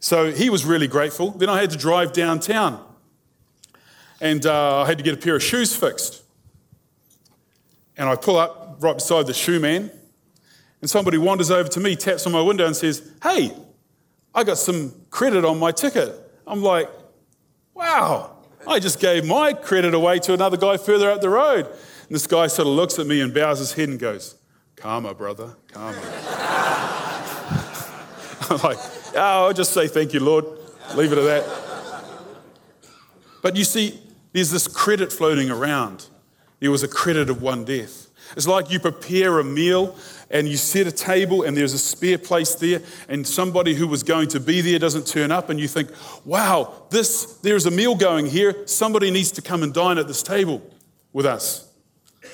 So 0.00 0.32
he 0.32 0.50
was 0.50 0.64
really 0.64 0.88
grateful. 0.88 1.30
Then 1.30 1.48
I 1.48 1.60
had 1.60 1.70
to 1.70 1.76
drive 1.76 2.12
downtown 2.12 2.82
and 4.20 4.44
uh, 4.46 4.82
I 4.82 4.86
had 4.86 4.98
to 4.98 5.04
get 5.04 5.14
a 5.14 5.16
pair 5.18 5.36
of 5.36 5.42
shoes 5.42 5.74
fixed. 5.74 6.22
And 7.96 8.08
I 8.08 8.16
pull 8.16 8.36
up 8.36 8.76
right 8.80 8.94
beside 8.94 9.26
the 9.26 9.34
shoe 9.34 9.60
man, 9.60 9.90
and 10.86 10.90
somebody 10.92 11.18
wanders 11.18 11.50
over 11.50 11.68
to 11.68 11.80
me, 11.80 11.96
taps 11.96 12.26
on 12.26 12.32
my 12.32 12.40
window, 12.40 12.64
and 12.64 12.76
says, 12.76 13.10
Hey, 13.20 13.50
I 14.32 14.44
got 14.44 14.56
some 14.56 14.92
credit 15.10 15.44
on 15.44 15.58
my 15.58 15.72
ticket. 15.72 16.14
I'm 16.46 16.62
like, 16.62 16.88
Wow, 17.74 18.36
I 18.68 18.78
just 18.78 19.00
gave 19.00 19.24
my 19.26 19.52
credit 19.52 19.94
away 19.94 20.20
to 20.20 20.32
another 20.32 20.56
guy 20.56 20.76
further 20.76 21.10
up 21.10 21.20
the 21.20 21.28
road. 21.28 21.66
And 21.66 22.14
this 22.14 22.28
guy 22.28 22.46
sort 22.46 22.68
of 22.68 22.74
looks 22.74 23.00
at 23.00 23.06
me 23.08 23.20
and 23.20 23.34
bows 23.34 23.58
his 23.58 23.72
head 23.72 23.88
and 23.88 23.98
goes, 23.98 24.36
Karma, 24.76 25.12
brother, 25.12 25.56
karma. 25.72 25.98
I'm 28.48 28.58
like, 28.58 28.78
Oh, 29.16 29.46
I'll 29.46 29.52
just 29.52 29.72
say 29.72 29.88
thank 29.88 30.14
you, 30.14 30.20
Lord. 30.20 30.44
Leave 30.94 31.10
it 31.10 31.18
at 31.18 31.24
that. 31.24 32.04
But 33.42 33.56
you 33.56 33.64
see, 33.64 33.98
there's 34.32 34.52
this 34.52 34.68
credit 34.68 35.12
floating 35.12 35.50
around. 35.50 36.06
There 36.60 36.70
was 36.70 36.84
a 36.84 36.88
credit 36.88 37.28
of 37.28 37.42
one 37.42 37.64
death. 37.64 38.05
It's 38.34 38.46
like 38.46 38.70
you 38.70 38.80
prepare 38.80 39.38
a 39.38 39.44
meal 39.44 39.96
and 40.30 40.48
you 40.48 40.56
set 40.56 40.86
a 40.86 40.92
table 40.92 41.42
and 41.42 41.56
there's 41.56 41.72
a 41.72 41.78
spare 41.78 42.18
place 42.18 42.54
there 42.56 42.80
and 43.08 43.26
somebody 43.26 43.74
who 43.74 43.86
was 43.86 44.02
going 44.02 44.28
to 44.28 44.40
be 44.40 44.60
there 44.60 44.78
doesn't 44.78 45.06
turn 45.06 45.30
up 45.30 45.50
and 45.50 45.60
you 45.60 45.68
think, 45.68 45.90
wow, 46.24 46.86
this, 46.90 47.36
there's 47.42 47.66
a 47.66 47.70
meal 47.70 47.94
going 47.94 48.26
here. 48.26 48.66
Somebody 48.66 49.10
needs 49.10 49.30
to 49.32 49.42
come 49.42 49.62
and 49.62 49.72
dine 49.72 49.98
at 49.98 50.08
this 50.08 50.22
table 50.22 50.62
with 51.12 51.26
us. 51.26 51.68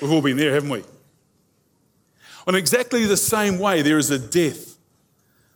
We've 0.01 0.11
all 0.11 0.21
been 0.21 0.37
there, 0.37 0.53
haven't 0.53 0.69
we? 0.69 0.83
In 2.47 2.55
exactly 2.55 3.05
the 3.05 3.17
same 3.17 3.59
way, 3.59 3.81
there 3.81 3.97
is 3.97 4.09
a 4.09 4.19
death 4.19 4.75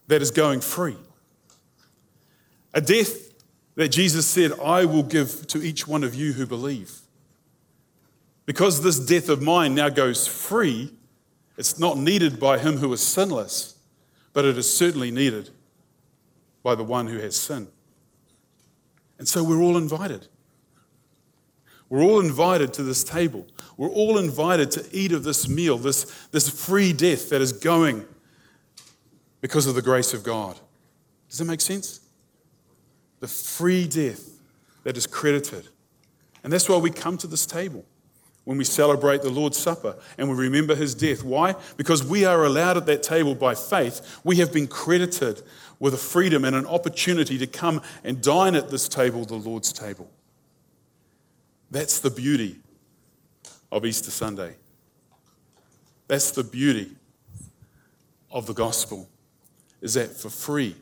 that 0.07 0.21
is 0.21 0.31
going 0.31 0.61
free. 0.61 0.95
A 2.73 2.81
death 2.81 3.33
that 3.75 3.89
Jesus 3.89 4.25
said, 4.25 4.51
I 4.59 4.85
will 4.85 5.03
give 5.03 5.47
to 5.47 5.61
each 5.61 5.87
one 5.87 6.03
of 6.03 6.15
you 6.15 6.33
who 6.33 6.45
believe. 6.45 6.99
Because 8.47 8.81
this 8.81 8.97
death 8.97 9.27
of 9.27 9.41
mine 9.41 9.75
now 9.75 9.89
goes 9.89 10.25
free, 10.25 10.93
it's 11.57 11.77
not 11.77 11.97
needed 11.97 12.39
by 12.39 12.57
him 12.57 12.77
who 12.77 12.91
is 12.93 13.05
sinless, 13.05 13.77
but 14.31 14.45
it 14.45 14.57
is 14.57 14.75
certainly 14.75 15.11
needed 15.11 15.49
by 16.63 16.73
the 16.73 16.83
one 16.83 17.07
who 17.07 17.19
has 17.19 17.35
sin. 17.35 17.67
And 19.19 19.27
so 19.27 19.43
we're 19.43 19.61
all 19.61 19.77
invited. 19.77 20.27
We're 21.89 22.01
all 22.01 22.21
invited 22.21 22.73
to 22.75 22.83
this 22.83 23.03
table. 23.03 23.45
We're 23.75 23.89
all 23.89 24.17
invited 24.17 24.71
to 24.71 24.85
eat 24.93 25.11
of 25.11 25.25
this 25.25 25.49
meal, 25.49 25.77
this, 25.77 26.05
this 26.31 26.49
free 26.49 26.93
death 26.93 27.29
that 27.29 27.41
is 27.41 27.51
going 27.51 28.05
because 29.41 29.67
of 29.67 29.75
the 29.75 29.81
grace 29.81 30.13
of 30.13 30.23
God. 30.23 30.57
Does 31.29 31.39
that 31.39 31.45
make 31.45 31.61
sense? 31.61 31.99
The 33.19 33.27
free 33.27 33.87
death 33.87 34.39
that 34.83 34.95
is 34.95 35.05
credited. 35.05 35.67
And 36.45 36.53
that's 36.53 36.69
why 36.69 36.77
we 36.77 36.91
come 36.91 37.17
to 37.17 37.27
this 37.27 37.45
table 37.45 37.85
when 38.47 38.57
we 38.57 38.63
celebrate 38.63 39.21
the 39.21 39.29
Lord's 39.29 39.57
Supper 39.57 39.97
and 40.17 40.29
we 40.29 40.33
remember 40.33 40.73
his 40.73 40.95
death. 40.95 41.21
Why? 41.21 41.53
Because 41.75 42.01
we 42.01 42.23
are 42.23 42.45
allowed 42.45 42.77
at 42.77 42.85
that 42.85 43.03
table 43.03 43.35
by 43.35 43.53
faith. 43.53 44.21
We 44.23 44.37
have 44.37 44.53
been 44.53 44.67
credited 44.67 45.43
with 45.79 45.93
a 45.93 45.97
freedom 45.97 46.45
and 46.45 46.55
an 46.55 46.65
opportunity 46.65 47.37
to 47.39 47.45
come 47.45 47.81
and 48.05 48.21
dine 48.21 48.55
at 48.55 48.69
this 48.69 48.87
table, 48.87 49.25
the 49.25 49.35
Lord's 49.35 49.73
table. 49.73 50.09
That's 51.71 51.99
the 51.99 52.09
beauty 52.09 52.55
of 53.69 53.85
Easter 53.85 54.11
Sunday. 54.11 54.55
That's 56.07 56.31
the 56.31 56.45
beauty 56.45 56.91
of 58.31 58.45
the 58.45 58.53
gospel, 58.53 59.09
is 59.81 59.95
that 59.95 60.15
for 60.15 60.29
free 60.29 60.73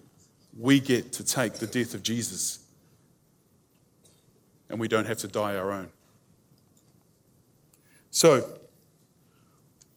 we 0.56 0.80
get 0.80 1.14
to 1.14 1.24
take 1.24 1.54
the 1.54 1.66
death 1.66 1.96
of 1.96 2.04
Jesus 2.04 2.60
and 4.70 4.80
we 4.80 4.88
don't 4.88 5.08
have 5.08 5.18
to 5.18 5.28
die 5.28 5.56
our 5.56 5.72
own. 5.72 5.90
So, 8.16 8.48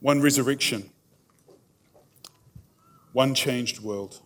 one 0.01 0.21
resurrection, 0.21 0.91
one 3.13 3.33
changed 3.33 3.81
world, 3.81 4.19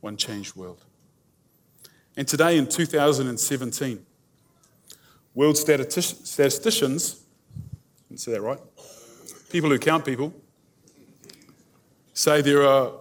one 0.00 0.16
changed 0.16 0.56
world. 0.56 0.82
And 2.16 2.26
today 2.26 2.56
in 2.56 2.66
2017, 2.66 4.06
world 5.34 5.58
statisticians, 5.58 7.22
didn't 8.08 8.20
say 8.20 8.32
that 8.32 8.40
right, 8.40 8.58
people 9.50 9.68
who 9.68 9.78
count 9.78 10.06
people, 10.06 10.32
say 12.14 12.40
there 12.40 12.66
are 12.66 12.92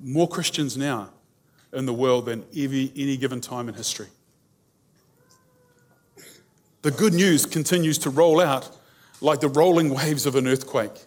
more 0.00 0.26
Christians 0.26 0.76
now 0.76 1.10
in 1.72 1.86
the 1.86 1.94
world 1.94 2.26
than 2.26 2.44
every, 2.56 2.90
any 2.96 3.16
given 3.16 3.40
time 3.40 3.68
in 3.68 3.76
history. 3.76 4.08
The 6.82 6.90
good 6.90 7.14
news 7.14 7.46
continues 7.46 7.98
to 7.98 8.10
roll 8.10 8.40
out 8.40 8.74
like 9.20 9.40
the 9.40 9.48
rolling 9.48 9.90
waves 9.90 10.26
of 10.26 10.36
an 10.36 10.46
earthquake, 10.46 11.06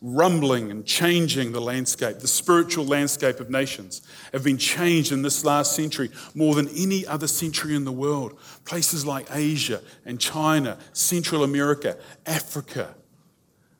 rumbling 0.00 0.70
and 0.70 0.86
changing 0.86 1.52
the 1.52 1.60
landscape. 1.60 2.18
The 2.18 2.28
spiritual 2.28 2.86
landscape 2.86 3.40
of 3.40 3.50
nations 3.50 4.02
have 4.32 4.42
been 4.42 4.58
changed 4.58 5.12
in 5.12 5.22
this 5.22 5.44
last 5.44 5.74
century 5.76 6.10
more 6.34 6.54
than 6.54 6.68
any 6.68 7.06
other 7.06 7.26
century 7.26 7.74
in 7.74 7.84
the 7.84 7.92
world. 7.92 8.38
Places 8.64 9.04
like 9.04 9.26
Asia 9.30 9.82
and 10.04 10.18
China, 10.18 10.78
Central 10.92 11.44
America, 11.44 11.98
Africa, 12.26 12.94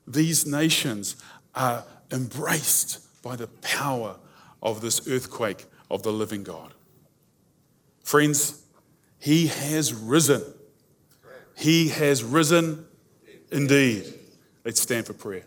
these 0.05 0.45
nations 0.45 1.15
are 1.55 1.83
embraced 2.11 2.99
by 3.23 3.35
the 3.35 3.47
power 3.47 4.17
of 4.61 4.81
this 4.81 5.07
earthquake 5.07 5.65
of 5.89 6.03
the 6.03 6.11
living 6.11 6.43
God. 6.43 6.73
Friends, 8.03 8.61
He 9.19 9.47
has 9.47 9.93
risen. 9.93 10.43
He 11.55 11.89
has 11.89 12.23
risen 12.23 12.85
indeed. 13.51 14.13
Let's 14.63 14.81
stand 14.81 15.05
for 15.07 15.13
prayer. 15.13 15.43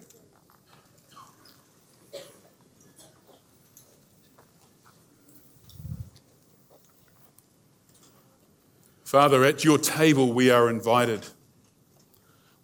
Father, 9.05 9.45
at 9.45 9.63
your 9.63 9.79
table 9.79 10.33
we 10.33 10.51
are 10.51 10.69
invited. 10.69 11.25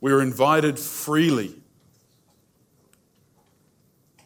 We 0.00 0.10
are 0.10 0.20
invited 0.20 0.78
freely. 0.78 1.54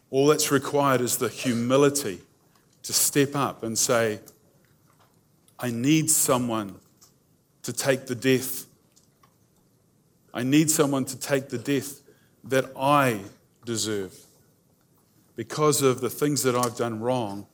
All 0.09 0.27
that's 0.27 0.49
required 0.51 1.01
is 1.01 1.17
the 1.17 1.29
humility 1.29 2.21
to 2.81 2.93
step 2.93 3.35
up 3.35 3.61
and 3.61 3.77
say, 3.77 4.21
I 5.59 5.69
need 5.69 6.09
someone 6.09 6.79
to 7.63 7.73
take 7.73 8.07
the 8.07 8.15
death 8.15 8.65
I 10.35 10.43
need 10.43 10.69
someone 10.69 11.05
to 11.05 11.17
take 11.17 11.47
the 11.47 11.57
death 11.57 12.01
that 12.43 12.65
I 12.77 13.21
deserve 13.63 14.13
because 15.37 15.81
of 15.81 16.01
the 16.01 16.09
things 16.09 16.43
that 16.43 16.55
I've 16.55 16.75
done 16.75 16.99
wrong 16.99 17.47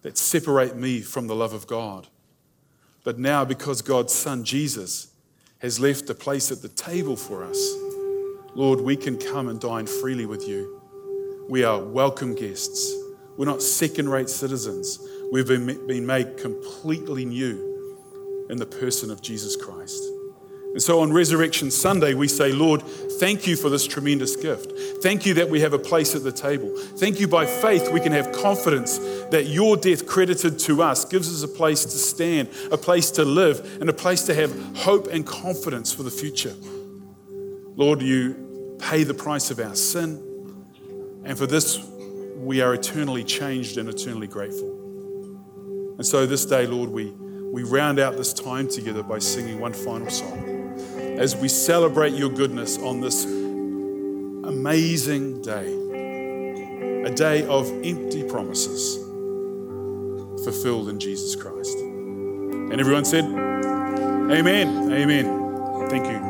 that 0.00 0.16
separate 0.16 0.74
me 0.74 1.02
from 1.02 1.26
the 1.26 1.34
love 1.34 1.52
of 1.52 1.66
God. 1.66 2.06
But 3.04 3.18
now, 3.18 3.44
because 3.44 3.82
God's 3.82 4.14
Son 4.14 4.42
Jesus 4.42 5.08
has 5.58 5.78
left 5.78 6.08
a 6.08 6.14
place 6.14 6.50
at 6.50 6.62
the 6.62 6.68
table 6.68 7.14
for 7.14 7.44
us, 7.44 7.74
Lord, 8.54 8.80
we 8.80 8.96
can 8.96 9.18
come 9.18 9.48
and 9.48 9.60
dine 9.60 9.86
freely 9.86 10.24
with 10.24 10.48
you. 10.48 10.80
We 11.50 11.62
are 11.62 11.78
welcome 11.78 12.34
guests. 12.34 12.94
We're 13.36 13.44
not 13.44 13.60
second 13.60 14.08
rate 14.08 14.30
citizens. 14.30 14.98
We've 15.30 15.46
been, 15.46 15.86
been 15.86 16.06
made 16.06 16.38
completely 16.38 17.26
new 17.26 18.46
in 18.48 18.56
the 18.56 18.66
person 18.66 19.10
of 19.10 19.20
Jesus 19.20 19.56
Christ. 19.56 20.02
And 20.76 20.82
so 20.82 21.00
on 21.00 21.10
Resurrection 21.10 21.70
Sunday, 21.70 22.12
we 22.12 22.28
say, 22.28 22.52
Lord, 22.52 22.82
thank 22.82 23.46
you 23.46 23.56
for 23.56 23.70
this 23.70 23.86
tremendous 23.86 24.36
gift. 24.36 24.74
Thank 25.02 25.24
you 25.24 25.32
that 25.32 25.48
we 25.48 25.62
have 25.62 25.72
a 25.72 25.78
place 25.78 26.14
at 26.14 26.22
the 26.22 26.30
table. 26.30 26.70
Thank 26.76 27.18
you 27.18 27.26
by 27.26 27.46
faith 27.46 27.90
we 27.90 27.98
can 27.98 28.12
have 28.12 28.30
confidence 28.30 28.98
that 29.30 29.46
your 29.46 29.78
death 29.78 30.06
credited 30.06 30.58
to 30.58 30.82
us 30.82 31.06
gives 31.06 31.32
us 31.32 31.42
a 31.42 31.48
place 31.48 31.82
to 31.82 31.96
stand, 31.96 32.50
a 32.70 32.76
place 32.76 33.10
to 33.12 33.24
live, 33.24 33.80
and 33.80 33.88
a 33.88 33.92
place 33.94 34.24
to 34.24 34.34
have 34.34 34.76
hope 34.76 35.06
and 35.06 35.26
confidence 35.26 35.94
for 35.94 36.02
the 36.02 36.10
future. 36.10 36.52
Lord, 37.74 38.02
you 38.02 38.76
pay 38.78 39.02
the 39.02 39.14
price 39.14 39.50
of 39.50 39.58
our 39.58 39.76
sin, 39.76 40.22
and 41.24 41.38
for 41.38 41.46
this 41.46 41.82
we 42.36 42.60
are 42.60 42.74
eternally 42.74 43.24
changed 43.24 43.78
and 43.78 43.88
eternally 43.88 44.26
grateful. 44.26 44.68
And 45.96 46.04
so 46.04 46.26
this 46.26 46.44
day, 46.44 46.66
Lord, 46.66 46.90
we, 46.90 47.12
we 47.50 47.62
round 47.62 47.98
out 47.98 48.18
this 48.18 48.34
time 48.34 48.68
together 48.68 49.02
by 49.02 49.20
singing 49.20 49.58
one 49.58 49.72
final 49.72 50.10
song 50.10 50.55
as 51.18 51.34
we 51.34 51.48
celebrate 51.48 52.12
your 52.12 52.30
goodness 52.30 52.78
on 52.78 53.00
this 53.00 53.24
amazing 53.24 55.42
day. 55.42 55.72
A 57.04 57.10
day 57.10 57.46
of 57.46 57.70
empty 57.84 58.24
promises 58.24 58.96
fulfilled 60.44 60.88
in 60.88 60.98
Jesus 60.98 61.36
Christ. 61.36 61.78
And 61.78 62.80
everyone 62.80 63.04
said, 63.04 63.24
Amen. 63.24 64.92
Amen. 64.92 65.88
Thank 65.88 66.06
you. 66.06 66.25